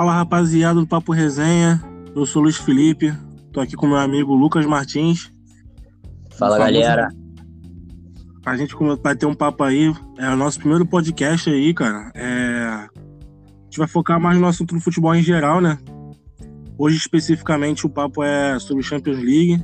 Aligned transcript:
Fala 0.00 0.14
rapaziada 0.14 0.80
do 0.80 0.86
Papo 0.86 1.12
Resenha, 1.12 1.78
eu 2.16 2.24
sou 2.24 2.40
Luiz 2.40 2.56
Felipe, 2.56 3.12
tô 3.52 3.60
aqui 3.60 3.76
com 3.76 3.86
meu 3.86 3.98
amigo 3.98 4.34
Lucas 4.34 4.64
Martins. 4.64 5.30
Fala 6.38 6.56
galera. 6.56 7.08
A 8.46 8.56
gente 8.56 8.74
vai 9.02 9.14
ter 9.14 9.26
um 9.26 9.34
papo 9.34 9.62
aí, 9.62 9.94
é 10.16 10.30
o 10.30 10.36
nosso 10.36 10.58
primeiro 10.58 10.86
podcast 10.86 11.50
aí, 11.50 11.74
cara. 11.74 12.10
É... 12.14 12.64
A 12.64 12.88
gente 13.64 13.76
vai 13.76 13.86
focar 13.86 14.18
mais 14.18 14.40
no 14.40 14.46
assunto 14.46 14.74
do 14.74 14.80
futebol 14.80 15.14
em 15.14 15.22
geral, 15.22 15.60
né? 15.60 15.78
Hoje 16.78 16.96
especificamente 16.96 17.84
o 17.84 17.90
papo 17.90 18.24
é 18.24 18.58
sobre 18.58 18.82
Champions 18.82 19.18
League. 19.18 19.62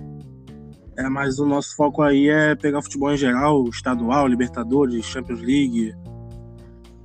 É, 0.98 1.08
mas 1.08 1.38
o 1.38 1.46
nosso 1.46 1.74
foco 1.74 2.02
aí 2.02 2.28
é 2.28 2.54
pegar 2.54 2.82
futebol 2.82 3.10
em 3.10 3.16
geral, 3.16 3.66
estadual, 3.70 4.26
Libertadores, 4.26 5.02
Champions 5.06 5.40
League 5.40 5.94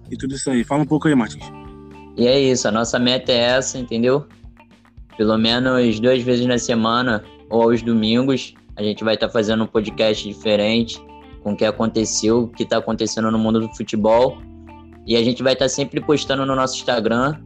e 0.09 0.18
tudo 0.18 0.36
isso 0.36 0.52
aí. 0.52 0.66
Fala 0.66 0.84
um 0.84 0.86
pouco 0.86 1.08
aí, 1.08 1.16
Martins. 1.16 1.61
E 2.21 2.27
é 2.27 2.39
isso, 2.39 2.67
a 2.67 2.71
nossa 2.71 2.99
meta 2.99 3.31
é 3.31 3.35
essa, 3.35 3.80
entendeu? 3.80 4.27
Pelo 5.17 5.39
menos 5.39 5.99
duas 5.99 6.21
vezes 6.21 6.45
na 6.45 6.59
semana 6.59 7.23
ou 7.49 7.63
aos 7.63 7.81
domingos, 7.81 8.53
a 8.75 8.84
gente 8.84 9.03
vai 9.03 9.16
estar 9.16 9.25
tá 9.25 9.34
fazendo 9.34 9.63
um 9.63 9.66
podcast 9.66 10.27
diferente 10.27 11.03
com 11.41 11.53
o 11.53 11.57
que 11.57 11.66
aconteceu, 11.66 12.44
o 12.44 12.47
que 12.47 12.61
está 12.61 12.77
acontecendo 12.77 13.31
no 13.31 13.39
mundo 13.39 13.59
do 13.59 13.75
futebol. 13.75 14.38
E 15.07 15.16
a 15.16 15.23
gente 15.23 15.41
vai 15.41 15.53
estar 15.53 15.66
tá 15.66 15.70
sempre 15.70 15.99
postando 15.99 16.45
no 16.45 16.55
nosso 16.55 16.75
Instagram, 16.75 17.38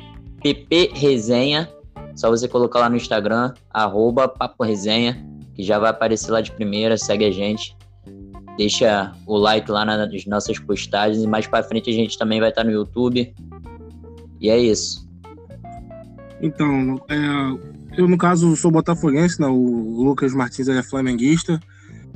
PP 0.43 0.91
Resenha. 0.93 1.69
Só 2.13 2.29
você 2.29 2.45
colocar 2.45 2.79
lá 2.79 2.89
no 2.89 2.97
Instagram, 2.97 3.53
arroba 3.69 4.27
Papo 4.27 4.61
Resenha, 4.61 5.25
que 5.55 5.63
já 5.63 5.79
vai 5.79 5.91
aparecer 5.91 6.31
lá 6.31 6.41
de 6.41 6.51
primeira, 6.51 6.97
segue 6.97 7.23
a 7.23 7.31
gente. 7.31 7.77
Deixa 8.57 9.13
o 9.25 9.37
like 9.37 9.71
lá 9.71 9.85
nas 9.85 10.25
nossas 10.25 10.59
postagens 10.59 11.23
e 11.23 11.27
mais 11.27 11.47
para 11.47 11.63
frente 11.63 11.89
a 11.89 11.93
gente 11.93 12.17
também 12.17 12.41
vai 12.41 12.49
estar 12.49 12.63
tá 12.63 12.67
no 12.67 12.73
YouTube 12.73 13.33
e 14.45 14.49
é 14.49 14.59
isso. 14.59 15.07
Então, 16.39 17.01
é, 17.09 17.99
eu 17.99 18.07
no 18.07 18.17
caso 18.17 18.55
sou 18.55 18.69
botafoguense, 18.69 19.41
né? 19.41 19.47
o 19.47 20.03
Lucas 20.03 20.33
Martins 20.33 20.67
é 20.67 20.83
flamenguista. 20.83 21.59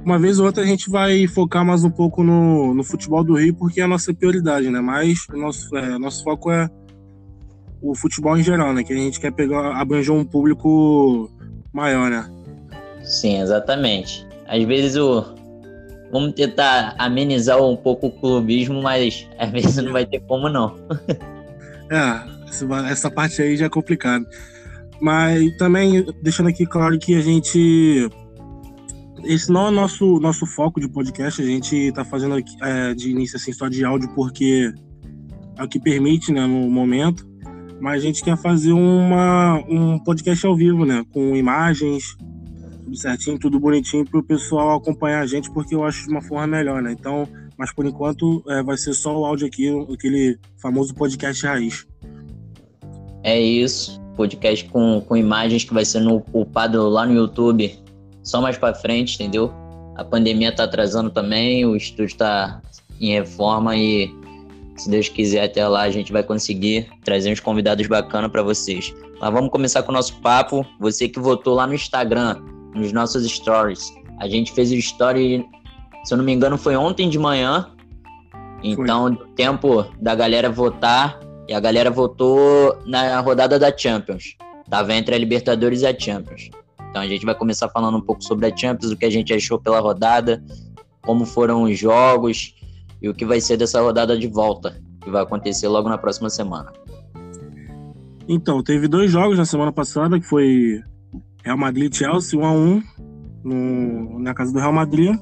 Uma 0.05 0.19
vez 0.19 0.39
ou 0.39 0.45
outra 0.45 0.63
a 0.63 0.66
gente 0.66 0.89
vai 0.89 1.27
focar 1.27 1.66
mais 1.66 1.83
um 1.83 1.89
pouco 1.89 2.23
no, 2.23 2.73
no 2.73 2.83
futebol 2.83 3.23
do 3.23 3.33
Rio, 3.33 3.55
porque 3.55 3.81
é 3.81 3.83
a 3.83 3.88
nossa 3.88 4.13
prioridade, 4.13 4.69
né? 4.69 4.80
Mas 4.80 5.25
o 5.33 5.38
nosso, 5.38 5.75
é, 5.75 5.97
nosso 5.97 6.23
foco 6.23 6.52
é 6.52 6.69
o 7.81 7.95
futebol 7.95 8.38
em 8.38 8.44
geral, 8.44 8.73
né? 8.73 8.83
Que 8.83 8.94
a 8.94 8.95
gente 8.95 9.19
quer 9.19 9.31
pegar, 9.31 9.75
abranger 9.75 10.13
um 10.13 10.23
público 10.23 11.30
maior, 11.73 12.09
né? 12.09 12.30
Sim, 13.03 13.41
exatamente. 13.41 14.25
Às 14.47 14.63
vezes 14.63 14.95
o. 14.95 15.25
Vamos 16.11 16.33
tentar 16.33 16.95
amenizar 16.97 17.61
um 17.61 17.75
pouco 17.75 18.07
o 18.07 18.11
clubismo, 18.11 18.81
mas 18.81 19.27
às 19.38 19.50
vezes 19.52 19.75
não 19.83 19.91
vai 19.91 20.05
ter 20.05 20.19
como 20.22 20.47
não. 20.47 20.75
É, 21.91 22.91
essa 22.91 23.09
parte 23.09 23.41
aí 23.41 23.57
já 23.57 23.65
é 23.65 23.69
complicada. 23.69 24.25
Mas 25.01 25.55
também 25.57 26.05
deixando 26.21 26.49
aqui 26.49 26.65
claro 26.65 26.97
que 26.99 27.15
a 27.15 27.21
gente. 27.21 28.09
Esse 29.23 29.51
não 29.51 29.67
é 29.67 29.71
nosso, 29.71 30.19
nosso 30.19 30.45
foco 30.45 30.79
de 30.79 30.87
podcast, 30.87 31.41
a 31.41 31.45
gente 31.45 31.75
está 31.75 32.05
fazendo 32.05 32.35
aqui, 32.35 32.55
é, 32.61 32.93
de 32.93 33.09
início 33.09 33.35
assim, 33.35 33.51
só 33.51 33.67
de 33.67 33.83
áudio 33.83 34.09
porque 34.15 34.73
é 35.57 35.63
o 35.63 35.67
que 35.67 35.79
permite 35.79 36.31
né, 36.31 36.45
no 36.45 36.69
momento. 36.69 37.27
Mas 37.81 38.01
a 38.01 38.05
gente 38.05 38.23
quer 38.23 38.37
fazer 38.37 38.73
uma, 38.73 39.57
um 39.69 39.99
podcast 39.99 40.45
ao 40.45 40.55
vivo, 40.55 40.85
né? 40.85 41.05
Com 41.13 41.35
imagens, 41.35 42.15
tudo 42.83 42.97
certinho, 42.97 43.39
tudo 43.39 43.59
bonitinho, 43.59 44.03
para 44.03 44.19
o 44.19 44.23
pessoal 44.23 44.77
acompanhar 44.77 45.21
a 45.21 45.25
gente, 45.25 45.49
porque 45.51 45.75
eu 45.75 45.83
acho 45.83 46.05
de 46.05 46.11
uma 46.11 46.21
forma 46.21 46.47
melhor, 46.47 46.81
né? 46.81 46.91
Então, 46.91 47.27
mas 47.59 47.73
por 47.73 47.85
enquanto 47.85 48.41
é, 48.47 48.63
vai 48.63 48.77
ser 48.77 48.93
só 48.93 49.19
o 49.19 49.25
áudio 49.25 49.45
aqui, 49.45 49.67
aquele 49.93 50.39
famoso 50.55 50.95
podcast 50.95 51.45
raiz. 51.45 51.85
É 53.21 53.38
isso, 53.38 53.99
podcast 54.16 54.63
com, 54.69 55.01
com 55.01 55.17
imagens 55.17 55.66
que 55.66 55.73
vai 55.73 55.84
ser 55.84 56.00
no, 56.00 56.23
upado 56.31 56.88
lá 56.88 57.06
no 57.06 57.13
YouTube 57.13 57.78
só 58.23 58.41
mais 58.41 58.57
para 58.57 58.73
frente, 58.73 59.16
entendeu? 59.16 59.51
A 59.97 60.06
pandemia 60.06 60.56
tá 60.56 60.63
atrasando 60.63 61.09
também, 61.09 61.66
o 61.66 61.75
estúdio 61.75 62.16
tá 62.16 62.61
em 63.01 63.11
reforma 63.11 63.75
e 63.75 64.09
se 64.78 64.89
Deus 64.89 65.09
quiser 65.09 65.44
até 65.44 65.67
lá 65.67 65.81
a 65.81 65.91
gente 65.91 66.13
vai 66.13 66.23
conseguir 66.23 66.88
trazer 67.03 67.29
uns 67.29 67.41
convidados 67.41 67.85
bacanas 67.88 68.31
para 68.31 68.41
vocês. 68.41 68.95
Mas 69.19 69.34
vamos 69.34 69.50
começar 69.50 69.84
com 69.84 69.91
o 69.91 69.95
nosso 69.95 70.16
papo. 70.22 70.66
Você 70.79 71.09
que 71.09 71.19
votou 71.19 71.55
lá 71.55 71.67
no 71.67 71.73
Instagram, 71.73 72.41
nos 72.73 72.94
nossos 72.94 73.29
stories. 73.29 73.94
A 74.17 74.29
gente 74.29 74.53
fez 74.53 74.72
o 74.72 74.75
story 74.75 75.45
se 76.03 76.13
eu 76.13 76.17
não 76.17 76.25
me 76.25 76.33
engano, 76.33 76.57
foi 76.57 76.75
ontem 76.75 77.09
de 77.09 77.19
manhã. 77.19 77.67
Então, 78.63 79.15
foi. 79.15 79.27
tempo 79.35 79.85
da 79.99 80.15
galera 80.15 80.49
votar. 80.49 81.19
E 81.47 81.53
a 81.53 81.59
galera 81.59 81.89
votou 81.89 82.77
na 82.85 83.19
rodada 83.21 83.57
da 83.57 83.75
Champions. 83.75 84.37
Tava 84.69 84.93
entre 84.93 85.15
a 85.15 85.17
Libertadores 85.17 85.81
e 85.81 85.87
a 85.87 85.97
Champions. 85.97 86.51
Então 86.89 87.01
a 87.01 87.07
gente 87.07 87.25
vai 87.25 87.35
começar 87.35 87.69
falando 87.69 87.97
um 87.97 88.01
pouco 88.01 88.23
sobre 88.23 88.47
a 88.47 88.55
Champions, 88.55 88.91
o 88.91 88.97
que 88.97 89.05
a 89.05 89.09
gente 89.09 89.33
achou 89.33 89.59
pela 89.59 89.79
rodada, 89.79 90.43
como 91.01 91.25
foram 91.25 91.63
os 91.63 91.77
jogos 91.77 92.55
e 93.01 93.07
o 93.07 93.13
que 93.13 93.25
vai 93.25 93.39
ser 93.39 93.57
dessa 93.57 93.81
rodada 93.81 94.17
de 94.17 94.27
volta, 94.27 94.79
que 95.01 95.09
vai 95.09 95.21
acontecer 95.21 95.67
logo 95.67 95.87
na 95.87 95.97
próxima 95.97 96.29
semana. 96.29 96.71
Então, 98.27 98.61
teve 98.61 98.87
dois 98.87 99.09
jogos 99.09 99.37
na 99.37 99.45
semana 99.45 99.71
passada, 99.71 100.19
que 100.19 100.25
foi 100.25 100.81
Real 101.43 101.57
Madrid 101.57 101.91
e 101.93 101.97
Chelsea, 101.97 102.39
1 102.39 102.45
a 102.45 102.51
1 102.51 102.83
no, 103.43 104.19
na 104.19 104.33
casa 104.33 104.51
do 104.51 104.59
Real 104.59 104.73
Madrid 104.73 105.16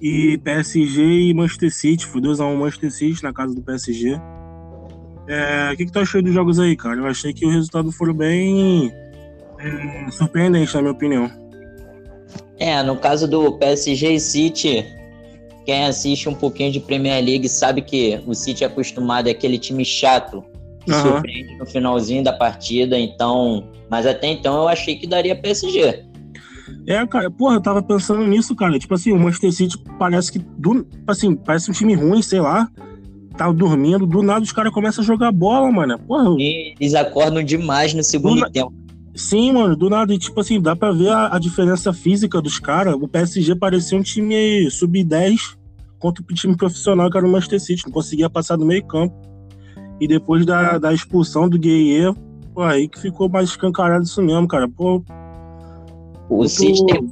e 0.00 0.38
PSG 0.38 1.02
e 1.02 1.34
Manchester 1.34 1.74
City. 1.74 2.06
Foi 2.06 2.20
2x1 2.20 2.56
Manchester 2.56 2.90
City 2.92 3.22
na 3.22 3.32
casa 3.32 3.54
do 3.54 3.62
PSG. 3.62 4.20
É, 5.26 5.70
o 5.72 5.76
que, 5.76 5.86
que 5.86 5.92
tu 5.92 5.98
achou 5.98 6.22
dos 6.22 6.32
jogos 6.32 6.60
aí, 6.60 6.76
cara? 6.76 6.96
Eu 6.96 7.06
achei 7.06 7.32
que 7.32 7.46
o 7.46 7.50
resultado 7.50 7.90
foram 7.90 8.12
bem 8.12 8.92
é, 9.58 10.10
surpreendentes, 10.10 10.74
na 10.74 10.82
minha 10.82 10.92
opinião. 10.92 11.30
É, 12.58 12.82
no 12.82 12.96
caso 12.96 13.26
do 13.26 13.52
PSG 13.52 14.12
e 14.12 14.20
City, 14.20 14.84
quem 15.64 15.86
assiste 15.86 16.28
um 16.28 16.34
pouquinho 16.34 16.70
de 16.70 16.80
Premier 16.80 17.24
League 17.24 17.48
sabe 17.48 17.80
que 17.80 18.20
o 18.26 18.34
City 18.34 18.64
é 18.64 18.66
acostumado 18.66 19.28
é 19.28 19.30
aquele 19.30 19.58
time 19.58 19.84
chato 19.84 20.44
que 20.84 20.92
uhum. 20.92 21.02
surpreende 21.02 21.56
no 21.56 21.66
finalzinho 21.66 22.22
da 22.22 22.32
partida, 22.32 22.98
então. 22.98 23.66
Mas 23.88 24.06
até 24.06 24.28
então 24.28 24.62
eu 24.62 24.68
achei 24.68 24.96
que 24.96 25.06
daria 25.06 25.34
PSG. 25.34 26.03
É, 26.86 27.06
cara, 27.06 27.30
porra, 27.30 27.56
eu 27.56 27.60
tava 27.60 27.82
pensando 27.82 28.26
nisso, 28.26 28.54
cara. 28.54 28.78
Tipo 28.78 28.94
assim, 28.94 29.12
o 29.12 29.18
Manchester 29.18 29.52
City 29.52 29.78
parece 29.98 30.30
que. 30.30 30.38
Do, 30.38 30.86
assim, 31.06 31.34
parece 31.34 31.70
um 31.70 31.74
time 31.74 31.94
ruim, 31.94 32.20
sei 32.22 32.40
lá. 32.40 32.68
Tava 33.36 33.52
dormindo, 33.52 34.06
do 34.06 34.22
nada 34.22 34.44
os 34.44 34.52
caras 34.52 34.72
começam 34.72 35.02
a 35.02 35.06
jogar 35.06 35.32
bola, 35.32 35.70
mano. 35.70 35.98
Porra. 35.98 36.36
Eles 36.38 36.94
acordam 36.94 37.42
demais 37.42 37.92
no 37.92 38.04
segundo 38.04 38.42
do, 38.44 38.50
tempo. 38.50 38.72
Sim, 39.14 39.52
mano, 39.52 39.74
do 39.74 39.88
nada. 39.88 40.14
E, 40.14 40.18
tipo 40.18 40.40
assim, 40.40 40.60
dá 40.60 40.76
pra 40.76 40.92
ver 40.92 41.08
a, 41.08 41.34
a 41.34 41.38
diferença 41.38 41.92
física 41.92 42.40
dos 42.40 42.58
caras. 42.58 42.94
O 42.94 43.08
PSG 43.08 43.56
parecia 43.56 43.98
um 43.98 44.02
time 44.02 44.70
sub-10 44.70 45.56
contra 45.98 46.22
o 46.22 46.34
time 46.34 46.56
profissional 46.56 47.10
que 47.10 47.16
era 47.16 47.26
o 47.26 47.30
Manchester 47.30 47.60
City. 47.60 47.82
Não 47.86 47.92
conseguia 47.92 48.28
passar 48.28 48.56
do 48.56 48.66
meio 48.66 48.84
campo. 48.84 49.14
E 50.00 50.06
depois 50.06 50.44
da, 50.44 50.78
da 50.78 50.92
expulsão 50.92 51.48
do 51.48 51.58
Gueye, 51.58 52.12
pô, 52.52 52.62
aí 52.62 52.88
que 52.88 53.00
ficou 53.00 53.28
mais 53.28 53.50
escancarado 53.50 54.04
isso 54.04 54.20
mesmo, 54.20 54.46
cara. 54.46 54.68
Pô, 54.68 55.02
o 56.28 56.48
City 56.48 56.84
tem 56.86 57.10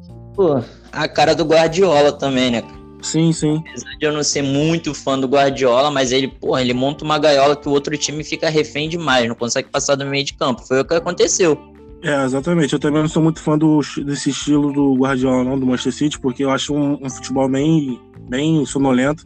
a 0.92 1.08
cara 1.08 1.34
do 1.34 1.44
Guardiola 1.44 2.12
também, 2.12 2.50
né? 2.50 2.62
Sim, 3.02 3.32
sim. 3.32 3.62
Apesar 3.68 3.90
de 3.98 4.06
eu 4.06 4.12
não 4.12 4.22
ser 4.22 4.42
muito 4.42 4.94
fã 4.94 5.18
do 5.18 5.26
Guardiola, 5.26 5.90
mas 5.90 6.12
ele, 6.12 6.28
porra, 6.28 6.60
ele 6.60 6.72
monta 6.72 7.04
uma 7.04 7.18
gaiola 7.18 7.56
que 7.56 7.68
o 7.68 7.72
outro 7.72 7.96
time 7.96 8.22
fica 8.22 8.48
refém 8.48 8.88
demais, 8.88 9.28
não 9.28 9.34
consegue 9.34 9.68
passar 9.68 9.96
do 9.96 10.06
meio 10.06 10.24
de 10.24 10.34
campo. 10.34 10.66
Foi 10.66 10.80
o 10.80 10.84
que 10.84 10.94
aconteceu. 10.94 11.58
É, 12.02 12.24
exatamente. 12.24 12.72
Eu 12.72 12.78
também 12.78 13.02
não 13.02 13.08
sou 13.08 13.22
muito 13.22 13.40
fã 13.40 13.58
do, 13.58 13.80
desse 14.04 14.30
estilo 14.30 14.72
do 14.72 14.94
Guardiola, 14.94 15.44
não, 15.44 15.58
do 15.58 15.66
Manchester 15.66 15.92
City, 15.92 16.18
porque 16.18 16.44
eu 16.44 16.50
acho 16.50 16.74
um, 16.74 16.98
um 17.04 17.10
futebol 17.10 17.48
bem, 17.48 18.00
bem 18.28 18.64
sonolento. 18.64 19.24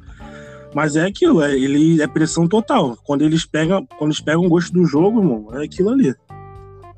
Mas 0.74 0.94
é 0.94 1.06
aquilo, 1.06 1.42
é, 1.42 1.54
ele 1.54 2.02
é 2.02 2.06
pressão 2.06 2.46
total. 2.46 2.98
Quando 3.04 3.22
eles 3.22 3.46
pegam, 3.46 3.86
quando 3.98 4.10
eles 4.10 4.20
pegam 4.20 4.44
o 4.44 4.48
gosto 4.48 4.72
do 4.72 4.84
jogo, 4.84 5.20
irmão, 5.20 5.48
é 5.54 5.64
aquilo 5.64 5.90
ali. 5.90 6.14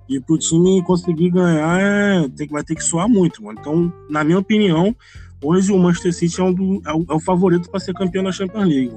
E 0.08 0.18
pro 0.20 0.38
time 0.38 0.82
conseguir 0.84 1.30
ganhar, 1.30 1.80
é, 1.80 2.28
tem, 2.30 2.46
vai 2.48 2.64
ter 2.64 2.74
que 2.74 2.82
soar 2.82 3.08
muito, 3.08 3.42
mano. 3.42 3.58
Então, 3.60 3.92
na 4.08 4.24
minha 4.24 4.38
opinião, 4.38 4.96
hoje 5.42 5.70
o 5.70 5.78
Manchester 5.78 6.14
City 6.14 6.40
é, 6.40 6.44
um 6.44 6.52
do, 6.52 6.82
é, 6.86 6.92
o, 6.92 7.04
é 7.10 7.14
o 7.14 7.20
favorito 7.20 7.68
para 7.70 7.78
ser 7.78 7.92
campeão 7.92 8.24
da 8.24 8.32
Champions 8.32 8.66
League. 8.66 8.96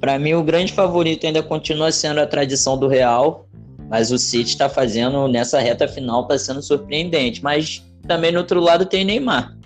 Para 0.00 0.18
mim, 0.18 0.34
o 0.34 0.42
grande 0.42 0.72
favorito 0.72 1.26
ainda 1.26 1.42
continua 1.42 1.90
sendo 1.90 2.20
a 2.20 2.26
tradição 2.26 2.78
do 2.78 2.86
Real, 2.88 3.48
mas 3.88 4.10
o 4.12 4.18
City 4.18 4.50
está 4.50 4.68
fazendo 4.68 5.26
nessa 5.28 5.60
reta 5.60 5.88
final, 5.88 6.22
está 6.22 6.38
sendo 6.38 6.62
surpreendente. 6.62 7.42
Mas 7.42 7.84
também 8.06 8.32
no 8.32 8.38
outro 8.38 8.60
lado 8.60 8.86
tem 8.86 9.04
Neymar. 9.04 9.56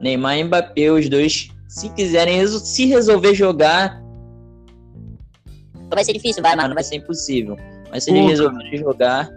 Neymar 0.00 0.38
e 0.38 0.44
Mbappé, 0.44 0.90
os 0.90 1.08
dois, 1.08 1.48
se 1.68 1.88
quiserem 1.90 2.46
se 2.46 2.86
resolver 2.86 3.34
jogar, 3.34 4.02
vai 5.90 6.04
ser 6.04 6.12
difícil, 6.12 6.42
vai, 6.42 6.54
mas 6.54 6.68
não 6.68 6.74
vai 6.74 6.84
ser 6.84 6.96
impossível. 6.96 7.56
Mas 7.90 8.04
se 8.04 8.10
ele 8.10 8.26
resolver 8.26 8.76
jogar. 8.76 9.28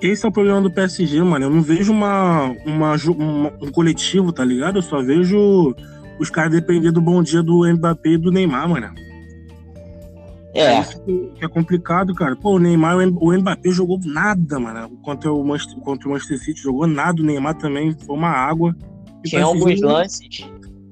Esse 0.00 0.26
é 0.26 0.28
o 0.28 0.32
problema 0.32 0.60
do 0.60 0.70
PSG, 0.70 1.22
mano. 1.22 1.46
Eu 1.46 1.50
não 1.50 1.62
vejo 1.62 1.92
uma, 1.92 2.54
uma, 2.66 2.96
uma, 2.96 3.52
um 3.62 3.70
coletivo, 3.70 4.32
tá 4.32 4.44
ligado? 4.44 4.78
Eu 4.78 4.82
só 4.82 5.00
vejo 5.00 5.74
os 6.18 6.28
caras 6.28 6.52
depender 6.52 6.90
do 6.90 7.00
bom 7.00 7.22
dia 7.22 7.42
do 7.42 7.64
Mbappé 7.64 8.10
e 8.10 8.18
do 8.18 8.32
Neymar, 8.32 8.68
mano. 8.68 8.92
É. 10.54 10.60
é 10.60 10.80
isso 10.80 11.00
que 11.00 11.44
é 11.44 11.48
complicado, 11.48 12.14
cara. 12.14 12.36
Pô, 12.36 12.56
o 12.56 12.58
Neymar, 12.58 12.96
o 12.98 13.32
Mbappé 13.32 13.70
jogou 13.70 13.98
nada, 14.04 14.58
mano. 14.58 14.90
Contra 15.02 15.32
o 15.32 15.42
Manchester, 15.44 15.78
contra 15.78 16.08
o 16.08 16.12
Manchester 16.12 16.38
City 16.38 16.60
jogou 16.60 16.86
nada. 16.86 17.22
O 17.22 17.24
Neymar 17.24 17.56
também 17.56 17.94
foi 18.06 18.16
uma 18.16 18.30
água. 18.30 18.76
Tinha 19.24 19.44
alguns 19.44 19.80
lances 19.80 20.46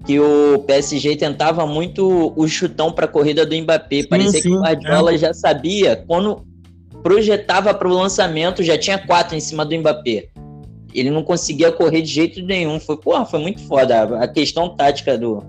que 0.06 0.18
o 0.18 0.58
PSG 0.60 1.16
tentava 1.16 1.66
muito 1.66 2.32
o 2.34 2.48
chutão 2.48 2.90
para 2.90 3.04
a 3.04 3.08
corrida 3.08 3.44
do 3.44 3.54
Mbappé. 3.54 4.02
Sim, 4.02 4.08
Parecia 4.08 4.40
sim, 4.40 4.50
que 4.50 4.56
o 4.56 4.60
Guardiola 4.60 5.14
é. 5.14 5.18
já 5.18 5.34
sabia 5.34 5.96
quando 6.06 6.42
projetava 7.02 7.72
para 7.74 7.88
o 7.88 7.92
lançamento, 7.92 8.62
já 8.62 8.78
tinha 8.78 8.98
quatro 8.98 9.36
em 9.36 9.40
cima 9.40 9.64
do 9.64 9.76
Mbappé. 9.76 10.28
Ele 10.92 11.10
não 11.10 11.22
conseguia 11.22 11.70
correr 11.70 12.02
de 12.02 12.08
jeito 12.08 12.42
nenhum. 12.42 12.80
Foi, 12.80 12.96
porra, 12.96 13.24
foi 13.24 13.40
muito 13.40 13.60
foda. 13.66 14.18
A 14.22 14.28
questão 14.28 14.74
tática 14.74 15.16
do, 15.16 15.42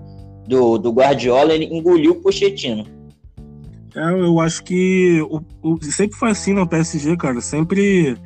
do, 0.46 0.78
do 0.78 0.92
Guardiola, 0.92 1.52
ele 1.52 1.64
engoliu 1.64 2.12
o 2.12 2.22
Pochettino. 2.22 2.86
É, 3.94 4.10
eu 4.12 4.40
acho 4.40 4.62
que 4.64 5.20
o, 5.22 5.42
o, 5.62 5.82
sempre 5.82 6.16
foi 6.16 6.30
assim 6.30 6.52
no 6.52 6.66
PSG, 6.66 7.16
cara. 7.16 7.40
Sempre 7.40 8.16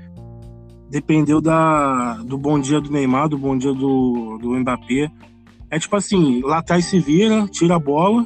dependeu 0.90 1.40
da, 1.40 2.14
do 2.18 2.38
bom 2.38 2.58
dia 2.58 2.80
do 2.80 2.90
Neymar, 2.90 3.28
do 3.28 3.38
bom 3.38 3.56
dia 3.56 3.72
do, 3.72 4.38
do 4.40 4.50
Mbappé. 4.58 5.10
É 5.70 5.78
tipo 5.78 5.96
assim, 5.96 6.42
lá 6.42 6.58
atrás 6.58 6.84
se 6.84 7.00
vira, 7.00 7.46
tira 7.48 7.74
a 7.74 7.78
bola 7.78 8.24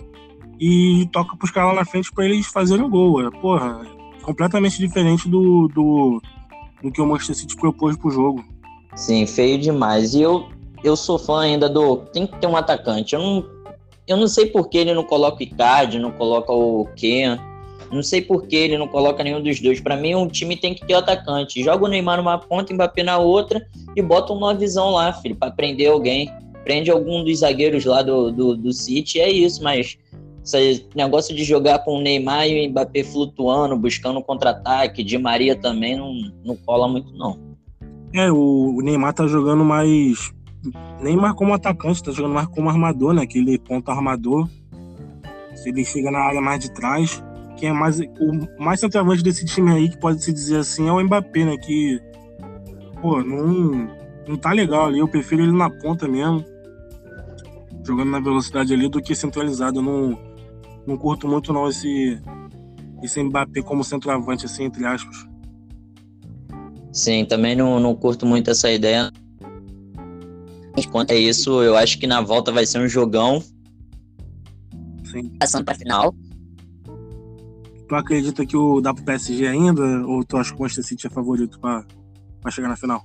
e 0.58 1.08
toca 1.10 1.36
pros 1.36 1.50
caras 1.50 1.70
lá 1.70 1.80
na 1.80 1.86
frente 1.86 2.12
para 2.12 2.26
eles 2.26 2.46
fazerem 2.46 2.84
o 2.84 2.90
gol. 2.90 3.26
É, 3.26 3.30
porra, 3.30 3.80
completamente 4.22 4.78
diferente 4.78 5.28
do, 5.28 5.68
do, 5.68 6.22
do 6.82 6.92
que 6.92 7.00
o 7.00 7.06
Manchester 7.06 7.36
City 7.36 7.56
propôs 7.56 7.96
pro 7.96 8.10
jogo. 8.10 8.44
Sim, 8.94 9.26
feio 9.26 9.58
demais. 9.58 10.14
E 10.14 10.22
eu, 10.22 10.48
eu 10.82 10.96
sou 10.96 11.18
fã 11.18 11.40
ainda 11.40 11.68
do. 11.68 11.96
Tem 11.96 12.26
que 12.26 12.36
ter 12.38 12.46
um 12.46 12.56
atacante. 12.56 13.14
Eu 13.14 13.20
não, 13.20 13.46
eu 14.06 14.16
não 14.16 14.28
sei 14.28 14.46
por 14.46 14.68
que 14.68 14.78
ele 14.78 14.94
não 14.94 15.04
coloca 15.04 15.38
o 15.38 15.42
Icardi, 15.42 15.98
não 15.98 16.12
coloca 16.12 16.52
o 16.52 16.86
Ken. 16.96 17.38
Não 17.90 18.02
sei 18.04 18.22
por 18.22 18.46
que 18.46 18.54
ele 18.54 18.78
não 18.78 18.86
coloca 18.86 19.22
nenhum 19.24 19.42
dos 19.42 19.60
dois. 19.60 19.80
Para 19.80 19.96
mim, 19.96 20.14
um 20.14 20.28
time 20.28 20.56
tem 20.56 20.74
que 20.74 20.86
ter 20.86 20.94
atacante. 20.94 21.62
Joga 21.62 21.84
o 21.84 21.88
Neymar 21.88 22.18
numa 22.18 22.38
ponta, 22.38 22.72
Mbappé 22.72 23.02
na 23.02 23.18
outra 23.18 23.66
e 23.96 24.02
bota 24.02 24.32
uma 24.32 24.54
visão 24.54 24.90
lá, 24.90 25.12
filho, 25.12 25.34
para 25.34 25.50
prender 25.50 25.90
alguém. 25.90 26.32
Prende 26.62 26.90
algum 26.90 27.24
dos 27.24 27.40
zagueiros 27.40 27.84
lá 27.84 28.02
do, 28.02 28.30
do, 28.30 28.56
do 28.56 28.72
City, 28.72 29.18
é 29.18 29.28
isso, 29.28 29.62
mas 29.62 29.98
esse 30.42 30.86
negócio 30.94 31.34
de 31.34 31.44
jogar 31.44 31.80
com 31.80 31.98
o 31.98 32.00
Neymar 32.00 32.46
e 32.48 32.66
o 32.66 32.70
Mbappé 32.70 33.04
flutuando, 33.04 33.76
buscando 33.76 34.22
contra-ataque, 34.22 35.04
de 35.04 35.18
Maria 35.18 35.54
também 35.54 35.96
não, 35.96 36.14
não 36.44 36.56
cola 36.56 36.88
muito, 36.88 37.12
não. 37.12 37.50
É, 38.14 38.30
o, 38.30 38.80
Neymar 38.82 39.14
tá 39.14 39.26
jogando 39.26 39.64
mais. 39.64 40.32
Neymar 41.00 41.34
como 41.34 41.54
atacante, 41.54 42.02
tá 42.02 42.10
jogando 42.10 42.34
mais 42.34 42.48
como 42.48 42.68
armador, 42.68 43.14
né? 43.14 43.22
Aquele 43.22 43.58
ponto 43.58 43.90
armador. 43.90 44.48
Se 45.54 45.68
ele 45.68 45.84
chega 45.84 46.10
na 46.10 46.18
área 46.18 46.40
mais 46.40 46.60
de 46.60 46.72
trás. 46.72 47.22
Quem 47.56 47.68
é 47.68 47.72
mais. 47.72 48.00
O 48.00 48.62
mais 48.62 48.80
centroavante 48.80 49.22
desse 49.22 49.44
time 49.44 49.70
aí, 49.70 49.88
que 49.88 49.98
pode 49.98 50.22
se 50.24 50.32
dizer 50.32 50.58
assim, 50.58 50.88
é 50.88 50.92
o 50.92 51.00
Mbappé, 51.00 51.44
né? 51.44 51.56
Que. 51.56 52.00
Pô, 53.00 53.22
não, 53.22 53.88
não 54.26 54.36
tá 54.36 54.52
legal 54.52 54.86
ali. 54.86 54.98
Eu 54.98 55.08
prefiro 55.08 55.42
ele 55.42 55.52
na 55.52 55.70
ponta 55.70 56.08
mesmo. 56.08 56.44
Jogando 57.86 58.10
na 58.10 58.20
velocidade 58.20 58.72
ali 58.72 58.88
do 58.88 59.00
que 59.00 59.14
centralizado. 59.14 59.78
Eu 59.78 59.82
não, 59.82 60.18
não 60.86 60.96
curto 60.96 61.28
muito 61.28 61.52
não 61.52 61.68
esse. 61.68 62.20
Esse 63.02 63.22
Mbappé 63.22 63.62
como 63.62 63.82
centroavante, 63.82 64.44
assim, 64.44 64.64
entre 64.64 64.84
aspas. 64.84 65.26
Sim, 66.92 67.24
também 67.24 67.56
não, 67.56 67.80
não 67.80 67.94
curto 67.94 68.26
muito 68.26 68.50
essa 68.50 68.70
ideia. 68.70 69.10
Quanto 70.90 71.12
a 71.12 71.14
isso, 71.14 71.62
eu 71.62 71.76
acho 71.76 71.98
que 71.98 72.06
na 72.06 72.20
volta 72.20 72.52
vai 72.52 72.66
ser 72.66 72.78
um 72.78 72.88
jogão. 72.88 73.42
Sim. 75.04 75.30
Passando 75.38 75.64
pra 75.64 75.74
final. 75.74 76.14
Tu 77.88 77.94
acredita 77.94 78.46
que 78.46 78.56
o 78.56 78.80
dá 78.80 78.94
pro 78.94 79.04
PSG 79.04 79.46
ainda? 79.46 79.82
Ou 80.06 80.24
tu 80.24 80.36
acha 80.36 80.52
que 80.52 80.58
o 80.58 80.62
Manchester 80.62 80.84
City 80.84 81.06
é 81.06 81.10
favorito 81.10 81.58
pra, 81.58 81.84
pra 82.40 82.50
chegar 82.50 82.68
na 82.68 82.76
final? 82.76 83.04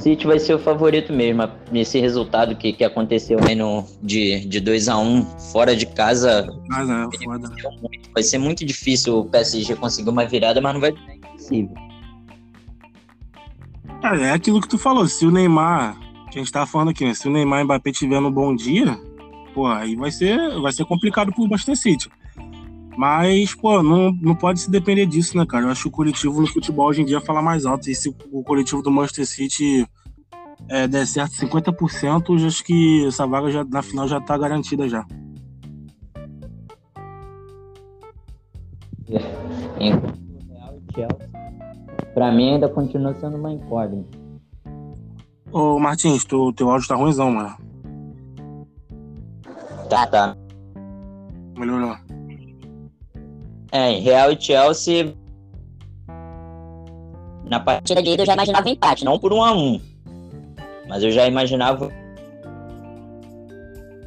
City 0.00 0.26
vai 0.26 0.38
ser 0.38 0.54
o 0.54 0.58
favorito 0.58 1.12
mesmo. 1.12 1.48
Nesse 1.70 2.00
resultado 2.00 2.56
que, 2.56 2.72
que 2.72 2.84
aconteceu 2.84 3.38
aí 3.46 3.54
no, 3.54 3.84
de, 4.02 4.40
de 4.40 4.60
2 4.60 4.88
a 4.88 4.98
1 4.98 5.02
um, 5.02 5.24
fora 5.52 5.76
de 5.76 5.86
casa. 5.86 6.48
É, 6.72 7.24
foda. 7.24 7.50
Vai 8.12 8.22
ser 8.22 8.38
muito 8.38 8.64
difícil 8.64 9.20
o 9.20 9.24
PSG 9.26 9.76
conseguir 9.76 10.10
uma 10.10 10.24
virada, 10.24 10.60
mas 10.60 10.74
não 10.74 10.80
vai 10.80 10.92
ser 10.92 11.14
impossível. 11.14 11.74
É, 14.02 14.28
é 14.28 14.30
aquilo 14.32 14.60
que 14.60 14.68
tu 14.68 14.78
falou. 14.78 15.06
Se 15.06 15.26
o 15.26 15.30
Neymar, 15.30 15.98
que 16.30 16.38
a 16.38 16.42
gente 16.42 16.52
tava 16.52 16.66
falando 16.66 16.90
aqui, 16.90 17.04
né? 17.04 17.14
Se 17.14 17.28
o 17.28 17.30
Neymar 17.30 17.60
e 17.60 17.62
o 17.62 17.64
Mbappé 17.66 17.92
tiver 17.92 18.20
no 18.20 18.30
bom 18.30 18.54
dia, 18.54 18.98
pô, 19.54 19.66
aí 19.66 19.94
vai 19.96 20.10
ser, 20.10 20.38
vai 20.60 20.72
ser 20.72 20.84
complicado 20.84 21.32
pro 21.32 21.46
Manchester 21.46 21.76
City. 21.76 22.10
Mas, 22.96 23.54
pô, 23.54 23.82
não, 23.82 24.12
não 24.12 24.34
pode 24.34 24.60
se 24.60 24.70
depender 24.70 25.06
disso, 25.06 25.36
né, 25.36 25.46
cara? 25.46 25.66
Eu 25.66 25.70
acho 25.70 25.82
que 25.82 25.88
o 25.88 25.92
coletivo 25.92 26.40
no 26.40 26.46
futebol 26.46 26.88
hoje 26.88 27.02
em 27.02 27.04
dia 27.04 27.20
fala 27.20 27.40
mais 27.40 27.64
alto. 27.64 27.88
E 27.88 27.94
se 27.94 28.14
o 28.30 28.42
coletivo 28.42 28.82
do 28.82 28.90
Manchester 28.90 29.26
City 29.26 29.86
é, 30.68 30.86
der 30.86 31.06
certo 31.06 31.32
50%, 31.34 32.40
eu 32.40 32.46
acho 32.46 32.64
que 32.64 33.06
essa 33.06 33.26
vaga 33.26 33.50
já, 33.50 33.64
na 33.64 33.82
final 33.82 34.06
já 34.06 34.20
tá 34.20 34.36
garantida 34.36 34.88
já. 34.88 35.06
Chelsea, 40.94 41.30
pra 42.14 42.32
mim 42.32 42.54
ainda 42.54 42.68
continua 42.68 43.14
sendo 43.14 43.36
uma 43.36 43.52
incógnita. 43.52 44.18
Ô, 45.52 45.78
Martins, 45.78 46.24
tu, 46.24 46.52
teu 46.52 46.70
áudio 46.70 46.88
tá 46.88 46.94
ruimzão, 46.94 47.32
mano. 47.32 47.56
Tá, 49.88 50.06
tá. 50.06 50.36
Melhorou. 51.58 51.96
É, 53.72 53.92
Real 53.92 54.32
e 54.32 54.40
Chelsea. 54.40 55.14
Na 57.44 57.60
partida 57.60 58.02
de 58.02 58.10
ida 58.10 58.22
eu 58.22 58.26
já 58.26 58.34
imaginava 58.34 58.68
empate, 58.68 59.04
não 59.04 59.18
por 59.18 59.32
um 59.32 59.42
a 59.42 59.52
um. 59.52 59.80
Mas 60.88 61.02
eu 61.02 61.10
já 61.10 61.26
imaginava. 61.26 61.90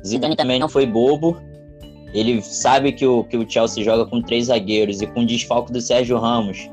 Zidane 0.06 0.36
também 0.36 0.60
não 0.60 0.70
foi 0.70 0.86
bobo. 0.86 1.38
Ele 2.14 2.42
sabe 2.42 2.92
que 2.92 3.06
o, 3.06 3.24
que 3.24 3.38
o 3.38 3.50
Chelsea 3.50 3.84
joga 3.84 4.06
com 4.06 4.22
três 4.22 4.46
zagueiros 4.46 5.02
e 5.02 5.08
com 5.08 5.26
desfalque 5.26 5.72
do 5.72 5.82
Sérgio 5.82 6.20
Ramos. 6.20 6.70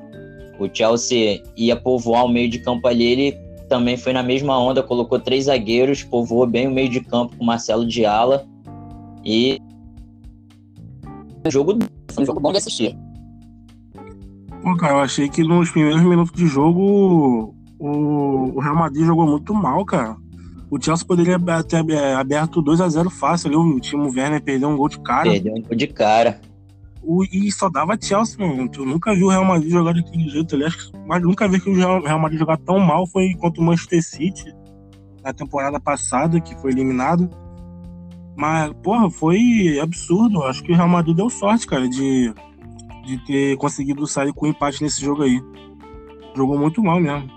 O 0.59 0.69
Chelsea 0.73 1.43
ia 1.57 1.75
povoar 1.77 2.27
o 2.27 2.29
meio 2.29 2.51
de 2.51 2.59
campo 2.59 2.87
ali. 2.87 3.05
Ele 3.05 3.33
também 3.69 3.97
foi 3.97 4.13
na 4.13 4.23
mesma 4.23 4.59
onda, 4.59 4.83
colocou 4.83 5.19
três 5.19 5.45
zagueiros, 5.45 6.03
povoou 6.03 6.47
bem 6.47 6.67
o 6.67 6.71
meio 6.71 6.89
de 6.89 7.01
campo 7.01 7.37
com 7.37 7.45
Marcelo 7.45 7.87
Diala. 7.87 8.47
E. 9.25 9.59
Jogo 11.49 11.79
foi 12.13 12.23
um 12.23 12.27
jogo 12.27 12.41
bom 12.41 12.53
de 12.53 12.59
assistir. 12.59 12.97
Pô, 14.63 14.77
cara, 14.77 14.95
eu 14.95 15.01
achei 15.01 15.29
que 15.29 15.43
nos 15.43 15.71
primeiros 15.71 16.03
minutos 16.03 16.35
de 16.35 16.47
jogo 16.47 17.55
o, 17.79 18.57
o 18.57 18.61
Real 18.61 18.77
Madrid 18.77 19.07
jogou 19.07 19.27
muito 19.27 19.55
mal, 19.55 19.85
cara. 19.85 20.17
O 20.71 20.81
Chelsea 20.81 21.07
poderia 21.07 21.39
ter 21.65 21.85
aberto 22.15 22.63
2 22.63 22.81
a 22.81 22.89
0 22.89 23.11
fácil 23.11 23.49
ali. 23.49 23.57
O 23.57 23.81
time 23.81 24.05
Werner 24.05 24.43
perdeu 24.43 24.69
um 24.69 24.77
gol 24.77 24.89
de 24.89 25.01
cara. 25.01 25.31
Perdeu 25.31 25.55
um 25.55 25.63
gol 25.63 25.77
de 25.77 25.87
cara. 25.89 26.41
O, 27.03 27.25
e 27.25 27.51
só 27.51 27.69
dava 27.69 27.99
Chelsea, 28.01 28.39
mano. 28.39 28.71
Eu 28.73 28.87
nunca 28.87 29.13
vi 29.15 29.25
o 29.25 29.29
Real 29.29 29.45
Madrid 29.45 29.71
jogar 29.71 29.95
daquele 29.95 30.29
jeito. 30.29 30.55
Aliás, 30.55 30.93
mas 31.09 31.23
nunca 31.23 31.49
vi 31.49 31.59
que 31.59 31.71
o 31.71 31.75
Real 31.75 32.19
Madrid 32.21 32.39
jogar 32.39 32.59
tão 32.59 32.79
mal 32.79 33.07
foi 33.07 33.35
contra 33.35 33.61
o 33.61 33.65
Manchester 33.65 34.05
City 34.05 34.55
na 35.25 35.33
temporada 35.33 35.81
passada, 35.81 36.41
que 36.41 36.55
foi 36.61 36.71
eliminado. 36.71 37.29
Mas, 38.37 38.73
porra, 38.83 39.11
foi 39.11 39.79
absurdo. 39.81 40.43
Acho 40.45 40.63
que 40.63 40.73
o 40.73 40.77
Real 40.77 40.89
Madrid 40.89 41.17
deu 41.17 41.29
sorte, 41.29 41.67
cara, 41.67 41.89
de, 41.89 42.33
de 43.05 43.19
ter 43.27 43.57
conseguido 43.57 44.07
sair 44.07 44.33
com 44.33 44.47
empate 44.47 44.83
nesse 44.83 45.01
jogo 45.01 45.23
aí. 45.23 45.41
Jogou 46.35 46.59
muito 46.59 46.83
mal 46.83 47.01
mesmo. 47.01 47.29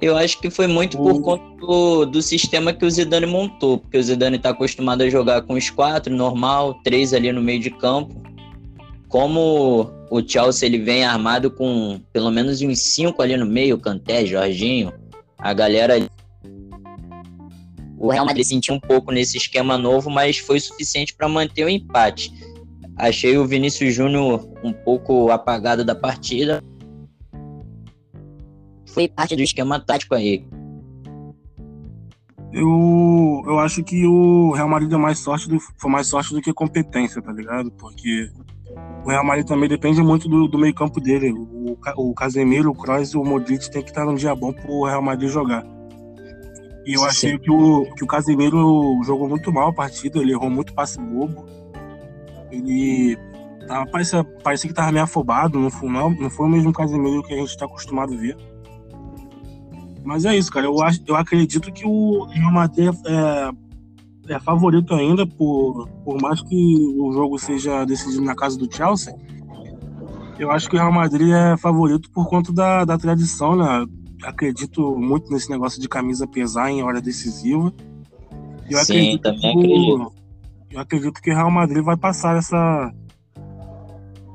Eu 0.00 0.16
acho 0.16 0.40
que 0.40 0.50
foi 0.50 0.66
muito 0.66 1.00
o... 1.00 1.04
por 1.04 1.22
conta 1.22 1.44
do, 1.60 2.04
do 2.06 2.22
sistema 2.22 2.72
que 2.72 2.84
o 2.84 2.90
Zidane 2.90 3.26
montou, 3.26 3.78
porque 3.78 3.96
o 3.96 4.02
Zidane 4.02 4.36
está 4.36 4.50
acostumado 4.50 5.02
a 5.02 5.08
jogar 5.08 5.42
com 5.42 5.54
os 5.54 5.70
quatro, 5.70 6.14
normal, 6.14 6.74
três 6.82 7.14
ali 7.14 7.30
no 7.30 7.40
meio 7.40 7.60
de 7.60 7.70
campo. 7.70 8.22
Como 9.08 9.90
o 10.10 10.20
Chelsea 10.26 10.66
ele 10.66 10.78
vem 10.78 11.04
armado 11.04 11.50
com 11.50 12.00
pelo 12.12 12.30
menos 12.30 12.60
uns 12.60 12.80
cinco 12.80 13.22
ali 13.22 13.36
no 13.36 13.46
meio, 13.46 13.78
Canté, 13.78 14.26
Jorginho, 14.26 14.92
a 15.38 15.52
galera 15.52 16.08
o 17.98 18.10
Real 18.10 18.26
Madrid 18.26 18.44
sentiu 18.44 18.74
um 18.74 18.80
pouco 18.80 19.12
nesse 19.12 19.36
esquema 19.36 19.78
novo, 19.78 20.10
mas 20.10 20.38
foi 20.38 20.60
suficiente 20.60 21.14
para 21.14 21.28
manter 21.28 21.64
o 21.64 21.68
empate. 21.68 22.32
Achei 22.96 23.36
o 23.36 23.46
Vinícius 23.46 23.94
Júnior 23.94 24.48
um 24.62 24.72
pouco 24.72 25.30
apagado 25.30 25.84
da 25.84 25.94
partida. 25.94 26.62
Foi 28.86 29.08
parte 29.08 29.34
do 29.34 29.42
esquema 29.42 29.80
tático 29.80 30.14
aí. 30.14 30.46
Eu, 32.52 33.42
eu 33.46 33.58
acho 33.58 33.82
que 33.82 34.06
o 34.06 34.52
Real 34.52 34.68
Madrid 34.68 34.88
deu 34.88 34.98
mais 34.98 35.18
sorte 35.18 35.48
do, 35.48 35.58
foi 35.58 35.90
mais 35.90 36.06
sorte 36.06 36.32
do 36.32 36.40
que 36.40 36.52
competência, 36.52 37.20
tá 37.20 37.32
ligado? 37.32 37.72
Porque 37.72 38.30
o 39.04 39.10
Real 39.10 39.24
Madrid 39.24 39.44
também 39.44 39.68
depende 39.68 40.00
muito 40.00 40.28
do, 40.28 40.46
do 40.46 40.56
meio 40.56 40.72
campo 40.72 41.00
dele. 41.00 41.32
O, 41.32 41.76
o 41.96 42.14
Casemiro, 42.14 42.70
o 42.70 42.74
Kroos 42.74 43.12
e 43.12 43.16
o 43.16 43.24
Modric 43.24 43.68
tem 43.70 43.82
que 43.82 43.90
estar 43.90 44.04
num 44.04 44.14
dia 44.14 44.34
bom 44.36 44.52
pro 44.52 44.84
Real 44.84 45.02
Madrid 45.02 45.28
jogar. 45.28 45.66
E 46.84 46.94
eu 46.94 47.04
achei 47.04 47.38
que 47.38 47.50
o, 47.50 47.84
que 47.94 48.04
o 48.04 48.06
Casemiro 48.06 49.00
jogou 49.04 49.28
muito 49.28 49.50
mal 49.52 49.68
a 49.68 49.72
partida, 49.72 50.18
ele 50.18 50.32
errou 50.32 50.50
muito 50.50 50.74
passe 50.74 51.00
bobo. 51.00 51.46
Ele 52.50 53.16
tava, 53.66 53.86
parecia, 53.86 54.22
parecia 54.22 54.68
que 54.68 54.74
tava 54.74 54.92
meio 54.92 55.04
afobado, 55.04 55.58
não 55.58 55.70
foi, 55.70 55.88
não, 55.88 56.10
não 56.10 56.30
foi 56.30 56.46
o 56.46 56.50
mesmo 56.50 56.72
Casemiro 56.72 57.22
que 57.22 57.32
a 57.32 57.38
gente 57.38 57.56
tá 57.56 57.64
acostumado 57.64 58.12
a 58.12 58.16
ver. 58.16 58.36
Mas 60.04 60.26
é 60.26 60.36
isso, 60.36 60.52
cara. 60.52 60.66
Eu, 60.66 60.82
acho, 60.82 61.00
eu 61.06 61.16
acredito 61.16 61.72
que 61.72 61.86
o 61.86 62.24
Real 62.26 62.52
Madrid 62.52 62.92
é, 63.06 64.34
é 64.34 64.38
favorito 64.38 64.94
ainda, 64.94 65.26
por, 65.26 65.88
por 66.04 66.20
mais 66.20 66.42
que 66.42 66.76
o 66.98 67.10
jogo 67.12 67.38
seja 67.38 67.86
decidido 67.86 68.22
na 68.22 68.34
casa 68.34 68.58
do 68.58 68.72
Chelsea. 68.72 69.14
Eu 70.38 70.50
acho 70.50 70.68
que 70.68 70.76
o 70.76 70.78
Real 70.78 70.92
Madrid 70.92 71.30
é 71.32 71.56
favorito 71.56 72.10
por 72.10 72.28
conta 72.28 72.52
da, 72.52 72.84
da 72.84 72.98
tradição, 72.98 73.56
né? 73.56 73.86
Acredito 74.24 74.96
muito 74.96 75.30
nesse 75.30 75.50
negócio 75.50 75.80
de 75.80 75.88
camisa 75.88 76.26
pesar 76.26 76.70
em 76.70 76.82
hora 76.82 77.00
decisiva. 77.00 77.72
Eu 78.70 78.78
Sim, 78.78 78.94
acredito 78.94 79.22
também 79.22 79.40
que, 79.40 79.58
acredito. 79.58 80.12
Eu 80.70 80.80
acredito 80.80 81.22
que 81.22 81.30
o 81.30 81.34
Real 81.34 81.50
Madrid 81.50 81.82
vai 81.82 81.96
passar 81.96 82.36
essa 82.36 82.92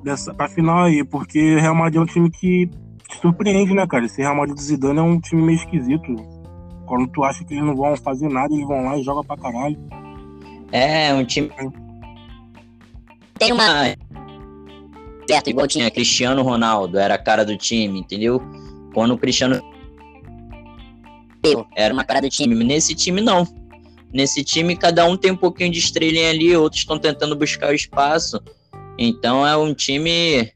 dessa 0.03 0.33
pra 0.33 0.47
final 0.47 0.83
aí, 0.83 1.03
porque 1.03 1.55
o 1.55 1.59
Real 1.59 1.75
Madrid 1.75 1.97
é 1.97 2.01
um 2.01 2.05
time 2.05 2.31
que 2.31 2.69
surpreende, 3.21 3.73
né, 3.73 3.85
cara? 3.87 4.05
Esse 4.05 4.21
Real 4.21 4.35
Madrid 4.35 4.55
do 4.55 4.61
Zidane 4.61 4.99
é 4.99 5.01
um 5.01 5.19
time 5.19 5.41
meio 5.41 5.57
esquisito. 5.57 6.15
Quando 6.85 7.07
tu 7.07 7.23
acha 7.23 7.43
que 7.43 7.53
eles 7.53 7.65
não 7.65 7.75
vão 7.75 7.95
fazer 7.97 8.29
nada, 8.29 8.53
eles 8.53 8.67
vão 8.67 8.85
lá 8.85 8.97
e 8.97 9.03
jogam 9.03 9.23
pra 9.23 9.37
caralho. 9.37 9.77
É, 10.71 11.13
um 11.13 11.25
time. 11.25 11.51
Tem 13.37 13.51
uma. 13.51 13.95
Certo, 15.27 15.49
igual 15.49 15.67
tinha 15.67 15.91
Cristiano 15.91 16.41
Ronaldo, 16.41 16.97
era 16.97 17.15
a 17.15 17.17
cara 17.17 17.45
do 17.45 17.55
time, 17.55 17.99
entendeu? 17.99 18.41
Quando 18.93 19.13
o 19.13 19.17
Cristiano. 19.17 19.61
Era 21.75 21.93
uma 21.93 22.03
cara 22.03 22.21
do 22.21 22.29
time. 22.29 22.55
Nesse 22.63 22.93
time, 22.95 23.21
não. 23.21 23.47
Nesse 24.13 24.43
time, 24.43 24.75
cada 24.75 25.05
um 25.05 25.15
tem 25.15 25.31
um 25.31 25.37
pouquinho 25.37 25.71
de 25.71 25.79
estrelinha 25.79 26.29
ali, 26.29 26.55
outros 26.55 26.81
estão 26.81 26.97
tentando 26.97 27.35
buscar 27.35 27.71
o 27.71 27.75
espaço. 27.75 28.41
Então 28.97 29.45
é 29.45 29.55
um 29.55 29.73
time 29.73 30.51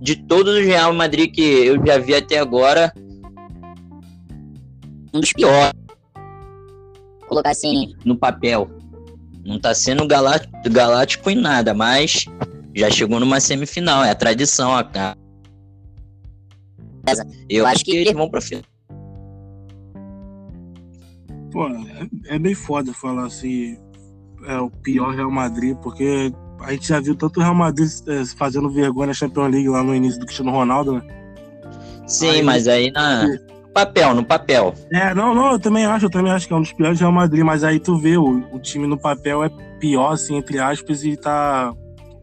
de 0.00 0.16
todos 0.16 0.54
os 0.54 0.64
Real 0.64 0.92
Madrid 0.92 1.32
que 1.32 1.42
eu 1.42 1.84
já 1.84 1.98
vi 1.98 2.14
até 2.14 2.38
agora, 2.38 2.92
um 5.12 5.20
dos 5.20 5.32
piores. 5.32 5.72
Vou 7.20 7.28
colocar 7.28 7.50
assim 7.50 7.94
no 8.04 8.16
papel. 8.16 8.70
Não 9.44 9.58
tá 9.58 9.74
sendo 9.74 10.06
galáctico, 10.06 10.52
galáctico 10.70 11.30
em 11.30 11.34
nada, 11.34 11.74
mas 11.74 12.24
já 12.74 12.88
chegou 12.90 13.20
numa 13.20 13.40
semifinal. 13.40 14.04
É 14.04 14.10
a 14.10 14.14
tradição, 14.14 14.74
a 14.74 14.84
cara. 14.84 15.16
Eu 17.48 17.66
acho 17.66 17.84
que 17.84 17.96
eles 17.96 18.12
vão 18.12 18.30
pra 18.30 18.40
final. 18.40 18.62
Pô, 21.52 21.68
é, 21.68 22.08
é 22.34 22.38
bem 22.38 22.54
foda 22.54 22.92
falar 22.92 23.26
assim. 23.26 23.76
É 24.46 24.58
o 24.58 24.70
pior 24.70 25.14
Real 25.14 25.30
Madrid, 25.30 25.76
porque 25.76 26.32
a 26.60 26.72
gente 26.72 26.88
já 26.88 26.98
viu 26.98 27.14
tanto 27.14 27.38
o 27.38 27.42
Real 27.42 27.54
Madrid 27.54 27.88
é, 28.08 28.24
fazendo 28.36 28.70
vergonha 28.70 29.08
na 29.08 29.14
Champions 29.14 29.52
League 29.52 29.68
lá 29.68 29.82
no 29.84 29.94
início 29.94 30.18
do 30.18 30.26
Cristiano 30.26 30.50
Ronaldo, 30.50 30.94
né? 30.94 31.02
Sim, 32.06 32.30
aí, 32.30 32.42
mas 32.42 32.66
aí 32.66 32.90
na 32.90 33.26
papel, 33.72 34.14
no 34.14 34.24
papel. 34.24 34.74
É, 34.92 35.14
não, 35.14 35.34
não, 35.34 35.52
eu 35.52 35.58
também 35.58 35.84
acho, 35.86 36.06
eu 36.06 36.10
também 36.10 36.32
acho 36.32 36.46
que 36.46 36.52
é 36.52 36.56
um 36.56 36.62
dos 36.62 36.72
piores 36.72 37.00
Real 37.00 37.12
Madrid, 37.12 37.44
mas 37.44 37.64
aí 37.64 37.80
tu 37.80 37.96
vê, 37.98 38.16
o, 38.16 38.44
o 38.52 38.58
time 38.58 38.86
no 38.86 38.98
papel 38.98 39.42
é 39.42 39.48
pior, 39.78 40.12
assim, 40.12 40.36
entre 40.36 40.58
aspas, 40.58 41.04
e 41.04 41.16
tá 41.16 41.72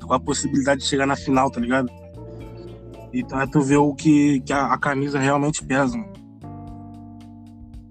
com 0.01 0.13
a 0.13 0.19
possibilidade 0.19 0.81
de 0.81 0.87
chegar 0.87 1.05
na 1.05 1.15
final, 1.15 1.49
tá 1.49 1.59
ligado? 1.59 1.89
Então 3.13 3.41
é 3.41 3.47
tu 3.47 3.61
vê 3.61 3.75
o 3.75 3.93
que, 3.93 4.39
que 4.41 4.53
a, 4.53 4.73
a 4.73 4.77
camisa 4.77 5.19
realmente 5.19 5.63
pesa. 5.63 5.97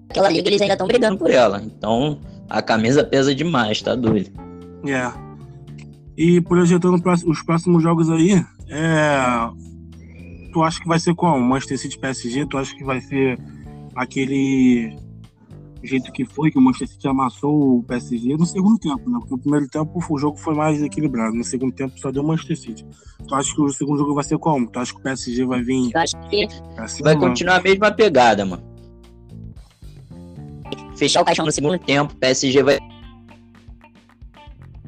Aquela 0.09 0.29
liga 0.29 0.47
eles 0.49 0.61
ainda 0.61 0.73
estão 0.73 0.87
brigando 0.87 1.17
por 1.17 1.29
ela, 1.29 1.61
então 1.61 2.19
a 2.49 2.61
camisa 2.61 3.03
pesa 3.03 3.33
demais, 3.33 3.81
tá 3.81 3.95
doido. 3.95 4.31
É. 4.87 5.11
E 6.17 6.41
projetando 6.41 7.01
os 7.25 7.41
próximos 7.43 7.83
jogos 7.83 8.09
aí, 8.09 8.43
é... 8.67 9.19
tu 10.51 10.63
acha 10.63 10.81
que 10.81 10.87
vai 10.87 10.99
ser 10.99 11.13
como? 11.15 11.39
Manchester 11.39 11.79
City 11.79 11.99
PSG? 11.99 12.45
Tu 12.47 12.57
acha 12.57 12.75
que 12.75 12.83
vai 12.83 12.99
ser 13.01 13.39
aquele 13.95 14.97
jeito 15.83 16.11
que 16.11 16.25
foi, 16.25 16.51
que 16.51 16.57
o 16.57 16.61
Manchester 16.61 16.89
City 16.89 17.07
amassou 17.07 17.77
o 17.77 17.83
PSG 17.83 18.35
no 18.35 18.45
segundo 18.45 18.77
tempo, 18.77 19.09
né? 19.09 19.17
Porque 19.19 19.31
no 19.31 19.39
primeiro 19.39 19.67
tempo 19.69 20.03
o 20.09 20.17
jogo 20.17 20.37
foi 20.37 20.53
mais 20.53 20.81
equilibrado, 20.81 21.35
no 21.35 21.43
segundo 21.43 21.71
tempo 21.71 21.97
só 21.99 22.11
deu 22.11 22.23
Manchester 22.23 22.57
City. 22.57 22.85
Tu 23.27 23.35
acha 23.35 23.53
que 23.53 23.61
o 23.61 23.69
segundo 23.69 23.99
jogo 23.99 24.13
vai 24.13 24.23
ser 24.23 24.37
como? 24.37 24.69
Tu 24.69 24.79
acha 24.79 24.93
que 24.93 24.99
o 24.99 25.03
PSG 25.03 25.45
vai 25.45 25.61
vir? 25.61 25.91
Eu 25.93 26.01
acho 26.01 26.19
que 26.29 26.47
assim, 26.77 27.03
vai 27.03 27.15
mano? 27.15 27.27
continuar 27.27 27.57
a 27.57 27.61
mesma 27.61 27.91
pegada, 27.91 28.45
mano. 28.45 28.68
Fechar 30.99 31.21
o 31.21 31.25
caixão 31.25 31.45
no 31.45 31.51
segundo 31.51 31.79
tempo, 31.79 32.13
o 32.13 32.17
PSG 32.17 32.61
vai 32.61 32.77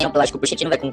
eu 0.01 0.21
acho 0.21 0.31
que 0.33 0.37
o 0.37 0.41
Pochettino 0.41 0.69
vai 0.69 0.79
com 0.79 0.91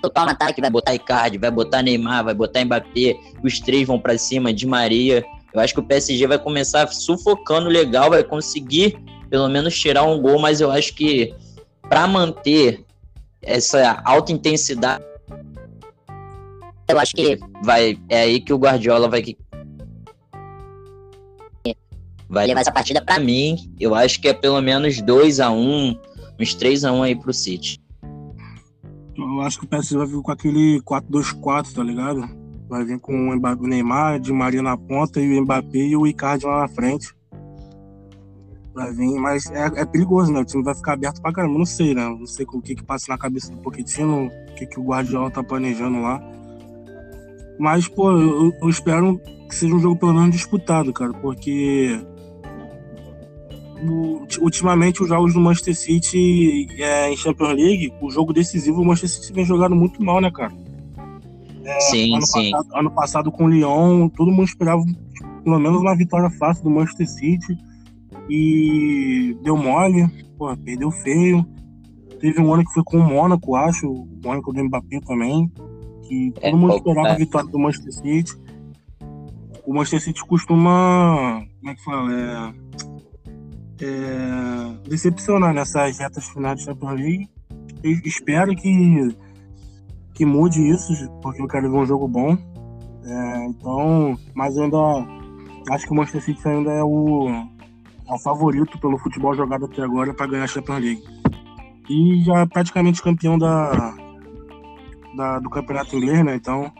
total 0.00 0.26
no 0.26 0.30
ataque, 0.30 0.60
vai 0.60 0.70
botar 0.70 0.94
Icardi, 0.94 1.36
vai 1.36 1.50
botar 1.50 1.82
Neymar, 1.82 2.24
vai 2.24 2.34
botar 2.34 2.64
Mbappé, 2.64 3.18
os 3.42 3.60
três 3.60 3.86
vão 3.86 3.98
para 3.98 4.16
cima 4.16 4.54
de 4.54 4.66
Maria. 4.66 5.24
Eu 5.52 5.60
acho 5.60 5.74
que 5.74 5.80
o 5.80 5.82
PSG 5.82 6.26
vai 6.26 6.38
começar 6.38 6.86
sufocando 6.88 7.68
legal, 7.68 8.10
vai 8.10 8.22
conseguir 8.22 8.96
pelo 9.28 9.48
menos 9.48 9.78
tirar 9.78 10.04
um 10.04 10.20
gol, 10.20 10.38
mas 10.38 10.60
eu 10.60 10.70
acho 10.70 10.94
que 10.94 11.34
para 11.82 12.06
manter 12.06 12.84
essa 13.42 14.00
alta 14.04 14.32
intensidade 14.32 15.04
eu 16.88 16.98
acho 16.98 17.14
que 17.14 17.36
vai 17.64 17.98
é 18.08 18.20
aí 18.20 18.40
que 18.40 18.52
o 18.52 18.56
Guardiola 18.56 19.08
vai 19.08 19.20
vai 22.28 22.46
levar 22.46 22.60
essa 22.60 22.72
partida 22.72 23.02
para 23.02 23.18
mim. 23.18 23.56
Eu 23.78 23.94
acho 23.94 24.20
que 24.20 24.28
é 24.28 24.34
pelo 24.34 24.60
menos 24.60 25.00
2 25.00 25.40
a 25.40 25.50
1 25.50 25.56
um, 25.56 25.98
uns 26.40 26.56
3x1 26.56 27.02
aí 27.02 27.16
pro 27.16 27.32
City. 27.32 27.80
Eu 29.16 29.40
acho 29.40 29.58
que 29.58 29.64
o 29.64 29.68
PSG 29.68 29.96
vai 29.96 30.06
vir 30.06 30.20
com 30.20 30.30
aquele 30.30 30.80
4-2-4, 30.82 31.72
tá 31.72 31.82
ligado? 31.82 32.28
Vai 32.68 32.84
vir 32.84 32.98
com 32.98 33.30
o 33.30 33.66
Neymar, 33.66 34.20
de 34.20 34.32
Maria 34.32 34.60
na 34.60 34.76
ponta 34.76 35.20
e 35.20 35.38
o 35.38 35.42
Mbappé 35.42 35.78
e 35.78 35.96
o 35.96 36.06
Icardi 36.06 36.44
lá 36.44 36.62
na 36.62 36.68
frente. 36.68 37.14
Vai 38.74 38.92
vir, 38.92 39.18
mas 39.18 39.46
é, 39.46 39.64
é, 39.76 39.86
perigoso, 39.86 40.30
né? 40.30 40.40
O 40.40 40.44
time 40.44 40.62
vai 40.62 40.74
ficar 40.74 40.92
aberto 40.92 41.22
pra 41.22 41.32
caramba. 41.32 41.58
Não 41.58 41.64
sei, 41.64 41.94
né? 41.94 42.06
Não 42.06 42.26
sei 42.26 42.44
o 42.46 42.60
que 42.60 42.74
que 42.74 42.82
passa 42.82 43.06
na 43.08 43.16
cabeça 43.16 43.50
do 43.50 43.56
Pochettino, 43.58 44.26
o 44.26 44.54
que 44.54 44.66
que 44.66 44.78
o 44.78 44.84
Guardiola 44.84 45.30
tá 45.30 45.42
planejando 45.42 46.02
lá. 46.02 46.20
Mas, 47.58 47.88
pô, 47.88 48.10
eu, 48.12 48.52
eu 48.60 48.68
espero 48.68 49.18
que 49.48 49.54
seja 49.54 49.74
um 49.74 49.78
jogo 49.78 49.96
pelo 49.96 50.12
menos 50.12 50.32
disputado, 50.32 50.92
cara, 50.92 51.14
porque 51.14 51.98
ultimamente 54.40 55.02
os 55.02 55.08
jogos 55.08 55.34
do 55.34 55.40
Manchester 55.40 55.76
City 55.76 56.68
é, 56.78 57.10
em 57.12 57.16
Champions 57.16 57.54
League, 57.54 57.92
o 58.00 58.10
jogo 58.10 58.32
decisivo, 58.32 58.80
o 58.80 58.84
Manchester 58.84 59.20
City 59.20 59.32
vem 59.32 59.44
jogando 59.44 59.76
muito 59.76 60.02
mal, 60.02 60.20
né, 60.20 60.30
cara? 60.30 60.52
É, 61.64 61.80
sim, 61.80 62.14
ano 62.14 62.26
sim. 62.26 62.50
Passado, 62.50 62.76
ano 62.76 62.90
passado 62.90 63.32
com 63.32 63.44
o 63.44 63.48
Lyon, 63.48 64.08
todo 64.08 64.30
mundo 64.30 64.44
esperava 64.44 64.82
pelo 65.44 65.58
menos 65.58 65.80
uma 65.80 65.96
vitória 65.96 66.30
fácil 66.30 66.64
do 66.64 66.70
Manchester 66.70 67.08
City 67.08 67.58
e 68.28 69.36
deu 69.42 69.56
mole, 69.56 70.08
pô, 70.38 70.56
perdeu 70.56 70.90
feio. 70.90 71.46
Teve 72.20 72.40
um 72.40 72.52
ano 72.52 72.64
que 72.64 72.72
foi 72.72 72.82
com 72.82 72.98
o 72.98 73.02
Mônaco, 73.02 73.54
acho, 73.54 73.88
o 73.88 74.08
Mônaco 74.24 74.52
do 74.52 74.64
Mbappé 74.64 75.00
também, 75.00 75.48
que 76.08 76.32
todo 76.34 76.44
é, 76.44 76.52
mundo 76.54 76.76
esperava 76.76 77.08
é. 77.08 77.12
a 77.12 77.16
vitória 77.16 77.48
do 77.50 77.58
Manchester 77.58 77.92
City. 77.92 78.32
O 79.66 79.74
Manchester 79.74 80.00
City 80.00 80.24
costuma, 80.24 81.44
como 81.60 81.70
é 81.70 81.74
que 81.74 81.84
fala, 81.84 82.12
é 82.12 82.66
é, 83.80 84.88
decepcionar 84.88 85.52
nessas 85.52 85.98
retas 85.98 86.28
finais 86.28 86.58
de 86.58 86.64
Champions 86.64 87.00
League. 87.00 87.28
espero 88.04 88.54
que, 88.54 89.16
que 90.14 90.24
mude 90.24 90.60
isso, 90.60 90.92
porque 91.22 91.42
eu 91.42 91.48
quero 91.48 91.70
ver 91.70 91.78
um 91.78 91.86
jogo 91.86 92.08
bom. 92.08 92.36
É, 93.04 93.46
então, 93.46 94.18
mas 94.34 94.56
eu 94.56 94.64
ainda 94.64 94.78
acho 95.70 95.86
que 95.86 95.92
o 95.92 95.94
Manchester 95.94 96.22
City 96.22 96.48
ainda 96.48 96.72
é 96.72 96.82
o, 96.82 97.28
é 97.28 98.12
o 98.12 98.18
favorito 98.18 98.78
pelo 98.78 98.98
futebol 98.98 99.34
jogado 99.34 99.66
até 99.66 99.82
agora 99.82 100.12
para 100.12 100.26
ganhar 100.26 100.44
a 100.44 100.48
Champions 100.48 100.80
League. 100.80 101.04
E 101.88 102.24
já 102.24 102.40
é 102.40 102.46
praticamente 102.46 103.00
campeão 103.00 103.38
da, 103.38 103.94
da, 105.16 105.38
do 105.38 105.48
campeonato 105.48 105.94
inglês, 105.96 106.24
né? 106.24 106.34
Então 106.34 106.72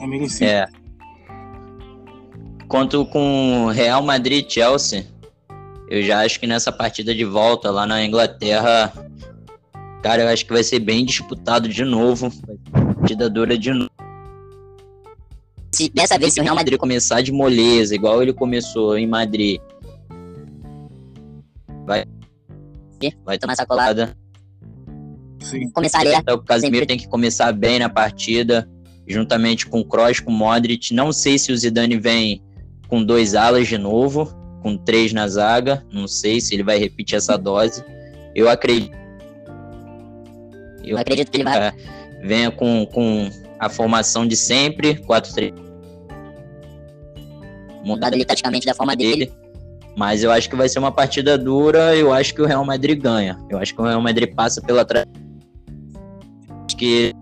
é 0.00 0.06
merecido. 0.06 0.44
É. 0.44 0.66
Conto 2.68 3.06
com 3.06 3.66
Real 3.72 4.02
Madrid 4.02 4.46
e 4.46 4.50
Chelsea 4.50 5.17
eu 5.90 6.02
já 6.02 6.20
acho 6.20 6.38
que 6.38 6.46
nessa 6.46 6.70
partida 6.70 7.14
de 7.14 7.24
volta 7.24 7.70
lá 7.70 7.86
na 7.86 8.04
Inglaterra, 8.04 8.92
cara, 10.02 10.22
eu 10.22 10.28
acho 10.28 10.44
que 10.44 10.52
vai 10.52 10.62
ser 10.62 10.80
bem 10.80 11.04
disputado 11.04 11.68
de 11.68 11.82
novo. 11.84 12.30
Partida 12.70 13.30
dura 13.30 13.56
de 13.56 13.72
novo. 13.72 13.90
Se 15.72 15.88
dessa 15.90 16.18
vez 16.18 16.34
se 16.34 16.40
o 16.40 16.42
Real 16.42 16.54
Madrid 16.54 16.78
começar 16.78 17.22
de 17.22 17.32
moleza, 17.32 17.94
igual 17.94 18.22
ele 18.22 18.32
começou 18.32 18.98
em 18.98 19.06
Madrid, 19.06 19.60
vai, 21.86 22.04
vai 23.24 23.38
tomar 23.38 23.54
essa 23.54 23.66
colada. 23.66 24.14
Sim. 25.40 25.70
Começar 25.70 26.00
alerta. 26.00 26.34
O 26.34 26.42
Casemiro 26.42 26.84
tem 26.84 26.98
que 26.98 27.08
começar 27.08 27.52
bem 27.52 27.78
na 27.78 27.88
partida, 27.88 28.68
juntamente 29.06 29.66
com 29.66 29.80
o 29.80 29.84
Kroos, 29.84 30.20
com 30.20 30.32
o 30.32 30.34
Modric. 30.34 30.92
Não 30.92 31.12
sei 31.12 31.38
se 31.38 31.50
o 31.50 31.56
Zidane 31.56 31.96
vem 31.98 32.42
com 32.88 33.02
dois 33.02 33.34
alas 33.34 33.68
de 33.68 33.78
novo 33.78 34.37
com 34.62 34.76
três 34.76 35.12
na 35.12 35.26
zaga. 35.28 35.84
Não 35.92 36.06
sei 36.06 36.40
se 36.40 36.54
ele 36.54 36.62
vai 36.62 36.78
repetir 36.78 37.16
essa 37.16 37.36
dose. 37.36 37.84
Eu 38.34 38.48
acredito. 38.48 38.96
Eu 40.84 40.96
acredito 40.96 41.30
que 41.30 41.36
ele 41.36 41.44
vai. 41.44 41.72
Venha 42.22 42.50
com, 42.50 42.86
com 42.86 43.30
a 43.58 43.68
formação 43.68 44.26
de 44.26 44.36
sempre, 44.36 44.94
4-3. 44.94 45.54
Montado 47.84 48.14
ali 48.14 48.24
taticamente 48.24 48.66
da 48.66 48.74
forma 48.74 48.94
dele. 48.94 49.32
Mas 49.96 50.22
eu 50.22 50.30
acho 50.30 50.48
que 50.48 50.54
vai 50.54 50.68
ser 50.68 50.78
uma 50.78 50.92
partida 50.92 51.36
dura. 51.36 51.96
Eu 51.96 52.12
acho 52.12 52.34
que 52.34 52.40
o 52.40 52.46
Real 52.46 52.64
Madrid 52.64 53.00
ganha. 53.00 53.38
Eu 53.50 53.58
acho 53.58 53.74
que 53.74 53.80
o 53.80 53.84
Real 53.84 54.00
Madrid 54.00 54.32
passa 54.32 54.60
pela. 54.62 54.84
Tra... 54.84 55.04
Acho 56.66 56.76
que. 56.76 57.12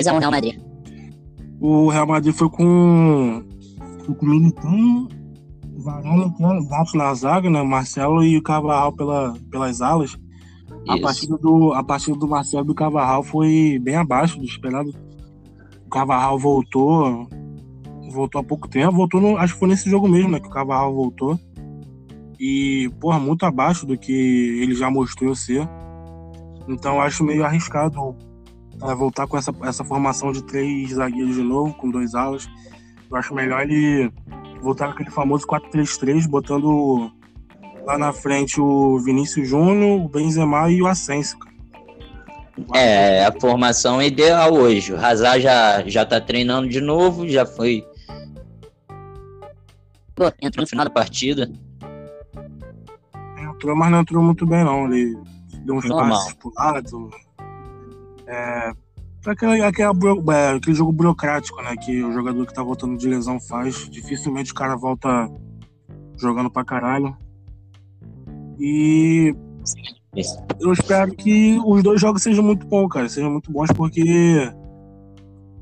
2 0.00 0.18
Real 0.18 0.30
Madrid. 0.30 0.58
O 1.60 1.88
Real 1.88 2.06
Madrid 2.06 2.34
foi 2.34 2.48
com. 2.48 3.44
Foi 4.04 4.14
com 4.14 4.26
o 4.26 4.28
Militão, 4.28 5.08
Varane, 5.76 6.32
Gato 6.68 6.96
na 6.96 7.12
zaga, 7.14 7.50
né? 7.50 7.62
Marcelo 7.62 8.22
e 8.22 8.36
o 8.36 8.42
Carvajal 8.42 8.92
pela, 8.92 9.34
pelas 9.50 9.80
alas. 9.80 10.16
A 10.88 10.98
partida, 10.98 11.38
do, 11.38 11.72
a 11.72 11.82
partida 11.82 12.16
do 12.16 12.28
Marcelo 12.28 12.64
e 12.64 12.66
do 12.66 12.74
Carvajal 12.74 13.22
foi 13.22 13.78
bem 13.82 13.96
abaixo 13.96 14.38
do 14.38 14.44
esperado. 14.44 14.90
O 15.86 15.88
Carvajal 15.88 16.38
voltou, 16.38 17.26
voltou 18.12 18.40
há 18.40 18.44
pouco 18.44 18.68
tempo, 18.68 18.94
voltou 18.94 19.20
no, 19.20 19.36
acho 19.36 19.54
que 19.54 19.60
foi 19.60 19.68
nesse 19.68 19.88
jogo 19.88 20.08
mesmo, 20.08 20.30
né, 20.30 20.40
que 20.40 20.46
o 20.46 20.50
Carvajal 20.50 20.94
voltou. 20.94 21.38
E, 22.38 22.90
porra, 23.00 23.18
muito 23.18 23.46
abaixo 23.46 23.86
do 23.86 23.96
que 23.96 24.12
ele 24.12 24.74
já 24.74 24.90
mostrou 24.90 25.34
ser. 25.34 25.66
Então 26.68 27.00
acho 27.00 27.24
meio 27.24 27.44
arriscado 27.44 28.14
é, 28.82 28.94
voltar 28.94 29.26
com 29.26 29.36
essa, 29.36 29.54
essa 29.62 29.84
formação 29.84 30.32
de 30.32 30.42
três 30.42 30.90
zagueiros 30.90 31.36
de 31.36 31.42
novo, 31.42 31.74
com 31.74 31.90
dois 31.90 32.14
alas. 32.14 32.46
Eu 33.10 33.16
acho 33.16 33.34
melhor 33.34 33.62
ele 33.62 34.10
voltar 34.64 34.86
com 34.86 34.92
aquele 34.94 35.10
famoso 35.10 35.46
4-3-3, 35.46 36.26
botando 36.26 37.12
lá 37.84 37.98
na 37.98 38.12
frente 38.12 38.60
o 38.60 38.98
Vinícius 38.98 39.48
Júnior, 39.48 40.00
o 40.00 40.08
Benzema 40.08 40.70
e 40.70 40.82
o 40.82 40.86
Asensio. 40.86 41.38
É, 42.74 43.26
a 43.26 43.32
formação 43.40 44.00
ideal 44.00 44.52
hoje. 44.52 44.92
O 44.92 44.96
Hazard 44.96 45.42
já, 45.42 45.82
já 45.86 46.06
tá 46.06 46.20
treinando 46.20 46.68
de 46.68 46.80
novo, 46.80 47.28
já 47.28 47.44
foi 47.44 47.84
Pô, 50.14 50.32
entrou 50.40 50.62
no 50.62 50.68
final 50.68 50.84
da 50.84 50.90
partida. 50.90 51.50
Entrou, 53.36 53.76
mas 53.76 53.90
não 53.90 54.00
entrou 54.00 54.22
muito 54.22 54.46
bem, 54.46 54.64
não. 54.64 54.86
Ele 54.86 55.18
deu 55.64 55.74
uns 55.74 55.84
Normal. 55.86 56.10
passes 56.10 56.34
pro 56.34 56.52
lado. 56.56 57.10
É, 58.26 58.72
aquele, 59.32 59.62
aquele, 59.62 59.88
é, 60.32 60.48
aquele 60.56 60.76
jogo 60.76 60.92
burocrático, 60.92 61.62
né? 61.62 61.74
Que 61.76 62.02
o 62.02 62.12
jogador 62.12 62.46
que 62.46 62.54
tá 62.54 62.62
voltando 62.62 62.96
de 62.96 63.08
lesão 63.08 63.40
faz. 63.40 63.88
Dificilmente 63.88 64.52
o 64.52 64.54
cara 64.54 64.76
volta 64.76 65.30
jogando 66.16 66.50
pra 66.50 66.64
caralho. 66.64 67.16
E 68.58 69.34
eu 70.60 70.72
espero 70.72 71.14
que 71.14 71.58
os 71.64 71.82
dois 71.82 72.00
jogos 72.00 72.22
sejam 72.22 72.44
muito 72.44 72.66
bons, 72.66 72.88
cara. 72.88 73.08
Sejam 73.08 73.30
muito 73.30 73.50
bons 73.50 73.70
porque 73.72 74.52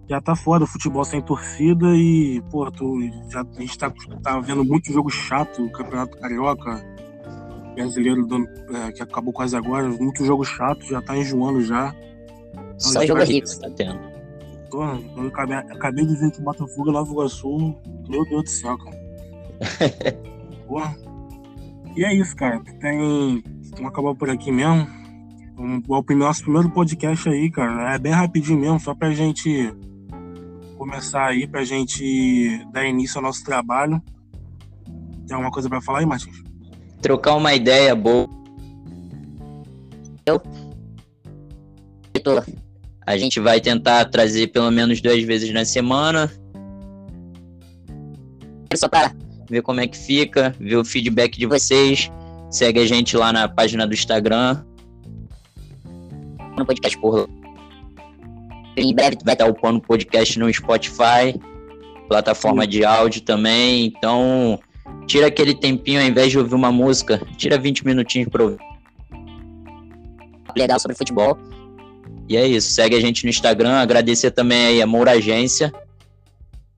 já 0.08 0.20
tá 0.20 0.36
foda 0.36 0.64
o 0.64 0.68
futebol 0.68 1.04
sem 1.04 1.22
torcida 1.22 1.96
e, 1.96 2.42
pô, 2.50 2.70
tu, 2.70 3.00
já, 3.30 3.40
a 3.40 3.60
gente 3.60 3.78
tá, 3.78 3.92
tá 4.22 4.38
vendo 4.40 4.64
muito 4.64 4.92
jogo 4.92 5.08
chato, 5.08 5.70
Campeonato 5.70 6.18
Carioca, 6.18 6.84
brasileiro 7.74 8.26
é, 8.74 8.92
que 8.92 9.02
acabou 9.02 9.32
quase 9.32 9.56
agora, 9.56 9.88
muito 9.88 10.24
jogo 10.24 10.44
chato, 10.44 10.84
já 10.84 11.00
tá 11.00 11.16
enjoando 11.16 11.62
já. 11.62 11.94
Só 12.82 13.06
jogo 13.06 13.22
rico 13.22 13.48
tá 13.60 13.70
tendo. 13.70 14.00
Eu 15.16 15.26
acabei, 15.28 15.56
acabei 15.56 16.06
de 16.06 16.16
ver 16.16 16.30
que 16.30 16.40
Botafogo 16.40 16.90
e 16.90 16.92
Nova 16.92 17.10
Iguaçu, 17.10 17.76
meu 18.08 18.24
Deus 18.24 18.44
do 18.44 18.50
céu, 18.50 18.78
cara. 18.78 18.96
pô. 20.66 20.80
E 21.94 22.04
é 22.04 22.14
isso, 22.14 22.34
cara. 22.34 22.60
Tem. 22.80 23.44
Vamos 23.72 23.86
acabar 23.86 24.14
por 24.14 24.30
aqui 24.30 24.50
mesmo. 24.50 24.86
O 25.56 26.14
nosso 26.14 26.42
primeiro 26.42 26.70
podcast 26.70 27.28
aí, 27.28 27.50
cara. 27.50 27.94
É 27.94 27.98
bem 27.98 28.12
rapidinho 28.12 28.58
mesmo, 28.58 28.80
só 28.80 28.94
pra 28.94 29.10
gente 29.12 29.72
começar 30.78 31.26
aí 31.26 31.46
pra 31.46 31.64
gente 31.64 32.66
dar 32.72 32.84
início 32.84 33.18
ao 33.18 33.22
nosso 33.22 33.44
trabalho. 33.44 34.02
Tem 35.26 35.34
alguma 35.34 35.52
coisa 35.52 35.68
para 35.68 35.80
falar 35.80 36.00
aí, 36.00 36.06
Martins? 36.06 36.42
Trocar 37.00 37.34
uma 37.34 37.54
ideia 37.54 37.94
boa. 37.94 38.28
Eu? 40.26 40.40
A 43.06 43.16
gente 43.16 43.40
vai 43.40 43.60
tentar 43.60 44.04
trazer 44.06 44.48
pelo 44.48 44.70
menos 44.70 45.00
duas 45.00 45.22
vezes 45.22 45.52
na 45.52 45.64
semana. 45.64 46.30
Só 48.74 48.88
para 48.88 49.12
ver 49.50 49.62
como 49.62 49.80
é 49.80 49.86
que 49.86 49.96
fica, 49.96 50.54
ver 50.58 50.76
o 50.76 50.84
feedback 50.84 51.38
de 51.38 51.46
vocês. 51.46 52.10
Segue 52.50 52.80
a 52.80 52.86
gente 52.86 53.16
lá 53.16 53.32
na 53.32 53.48
página 53.48 53.86
do 53.86 53.94
Instagram. 53.94 54.64
No 56.56 56.64
podcast 56.64 56.98
por. 56.98 57.28
Em 58.76 58.94
breve 58.94 59.18
vai 59.24 59.34
estar 59.34 59.46
upando 59.46 59.78
o 59.78 59.82
podcast 59.82 60.38
no 60.38 60.52
Spotify, 60.52 61.38
plataforma 62.08 62.66
de 62.66 62.84
áudio 62.84 63.20
também. 63.22 63.86
Então, 63.86 64.58
tira 65.06 65.26
aquele 65.26 65.54
tempinho 65.54 66.00
ao 66.00 66.06
invés 66.06 66.30
de 66.30 66.38
ouvir 66.38 66.54
uma 66.54 66.72
música, 66.72 67.20
tira 67.36 67.58
20 67.58 67.84
minutinhos 67.84 68.28
para 68.28 68.44
ouvir. 68.44 68.58
Legal 70.56 70.78
sobre 70.78 70.96
futebol. 70.96 71.36
E 72.28 72.36
é 72.36 72.46
isso. 72.46 72.70
Segue 72.70 72.96
a 72.96 73.00
gente 73.00 73.24
no 73.24 73.30
Instagram. 73.30 73.74
Agradecer 73.74 74.30
também 74.30 74.66
aí 74.66 74.82
a 74.82 74.86
Moura 74.86 75.12
Agência, 75.12 75.72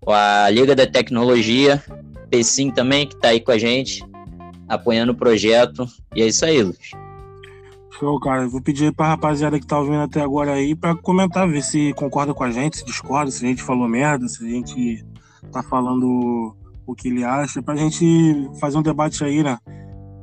a 0.07 0.48
Liga 0.50 0.74
da 0.74 0.87
Tecnologia, 0.87 1.83
Pecim 2.30 2.70
também, 2.70 3.07
que 3.07 3.14
está 3.14 3.28
aí 3.28 3.40
com 3.40 3.52
a 3.52 3.59
gente, 3.59 4.04
apoiando 4.68 5.12
o 5.12 5.16
projeto. 5.16 5.87
E 6.14 6.22
é 6.22 6.26
isso 6.26 6.44
aí, 6.44 6.62
Luiz. 6.62 6.90
Show, 7.98 8.18
cara. 8.18 8.48
Vou 8.48 8.61
pedir 8.61 8.92
pra 8.92 9.09
rapaziada 9.09 9.59
que 9.59 9.66
tá 9.66 9.78
ouvindo 9.78 10.00
até 10.00 10.20
agora 10.20 10.54
aí 10.54 10.74
pra 10.74 10.96
comentar, 10.96 11.48
ver 11.48 11.62
se 11.62 11.92
concorda 11.94 12.35
com 12.35 12.42
a 12.42 12.50
gente, 12.50 12.78
se 12.78 12.85
discorda, 12.85 13.30
se 13.30 13.44
a 13.44 13.48
gente 13.48 13.62
falou 13.62 13.88
merda, 13.88 14.26
se 14.26 14.44
a 14.44 14.48
gente 14.48 15.04
tá 15.52 15.62
falando 15.62 16.57
o 16.87 16.94
que 16.94 17.09
ele 17.09 17.24
acha, 17.24 17.62
pra 17.62 17.76
gente 17.76 18.50
fazer 18.61 18.76
um 18.76 18.83
debate 18.83 19.22
aí, 19.24 19.42
né? 19.42 19.59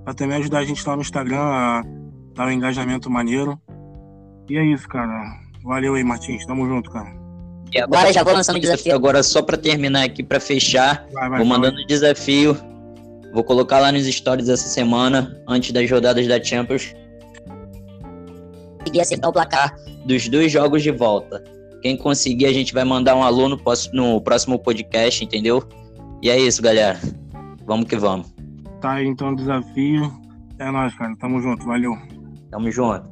Pra 0.04 0.14
também 0.14 0.38
ajudar 0.38 0.60
a 0.60 0.66
gente 0.66 0.86
lá 0.86 0.96
no 0.96 1.02
Instagram 1.02 1.40
a 1.40 1.84
dar 2.36 2.48
um 2.48 2.52
engajamento 2.52 3.10
maneiro. 3.10 3.60
E 4.52 4.58
é 4.58 4.66
isso, 4.66 4.86
cara. 4.90 5.40
Valeu 5.64 5.96
aí, 5.96 6.04
Martins. 6.04 6.46
Tamo 6.46 6.68
junto, 6.68 6.92
cara. 6.92 7.10
E 7.74 7.80
agora 7.80 8.12
já 8.12 8.22
vou 8.22 8.34
lançando 8.34 8.58
o 8.58 8.60
desafio. 8.60 8.94
Agora, 8.94 9.24
só 9.24 9.42
pra 9.42 9.56
terminar 9.56 10.04
aqui, 10.04 10.22
pra 10.22 10.42
fechar, 10.42 11.08
vai, 11.14 11.30
vai, 11.30 11.40
vou 11.40 11.48
mandando 11.48 11.80
o 11.82 11.88
desafio. 11.88 12.58
Vou 13.34 13.46
colocar 13.46 13.80
lá 13.80 13.94
nos 13.94 14.06
stories 14.06 14.50
essa 14.50 14.68
semana, 14.68 15.42
antes 15.48 15.72
das 15.72 15.90
rodadas 15.90 16.28
da 16.28 16.44
Champions 16.44 16.94
conseguir 18.80 19.02
acertar 19.02 19.30
o 19.30 19.34
placar 19.34 19.76
dos 20.06 20.28
dois 20.28 20.52
jogos 20.52 20.84
de 20.84 20.92
volta. 20.92 21.42
Quem 21.82 21.96
conseguir, 21.96 22.48
a 22.48 22.54
gente 22.54 22.74
vai 22.74 22.84
mandar 22.84 23.16
um 23.16 23.24
aluno 23.24 23.58
no 23.94 24.22
próximo 24.22 24.60
podcast, 24.60 25.24
entendeu? 25.24 25.64
E 26.22 26.30
é 26.30 26.38
isso, 26.38 26.62
galera. 26.62 27.00
Vamos 27.66 27.88
que 27.88 27.96
vamos. 27.96 28.34
Tá 28.82 28.94
aí 28.94 29.08
então 29.08 29.32
o 29.32 29.36
desafio. 29.36 30.12
É 30.60 30.70
nóis, 30.70 30.94
cara. 30.96 31.16
Tamo 31.18 31.40
junto. 31.40 31.66
Valeu. 31.66 31.98
Tamo 32.52 32.70
junto. 32.70 33.11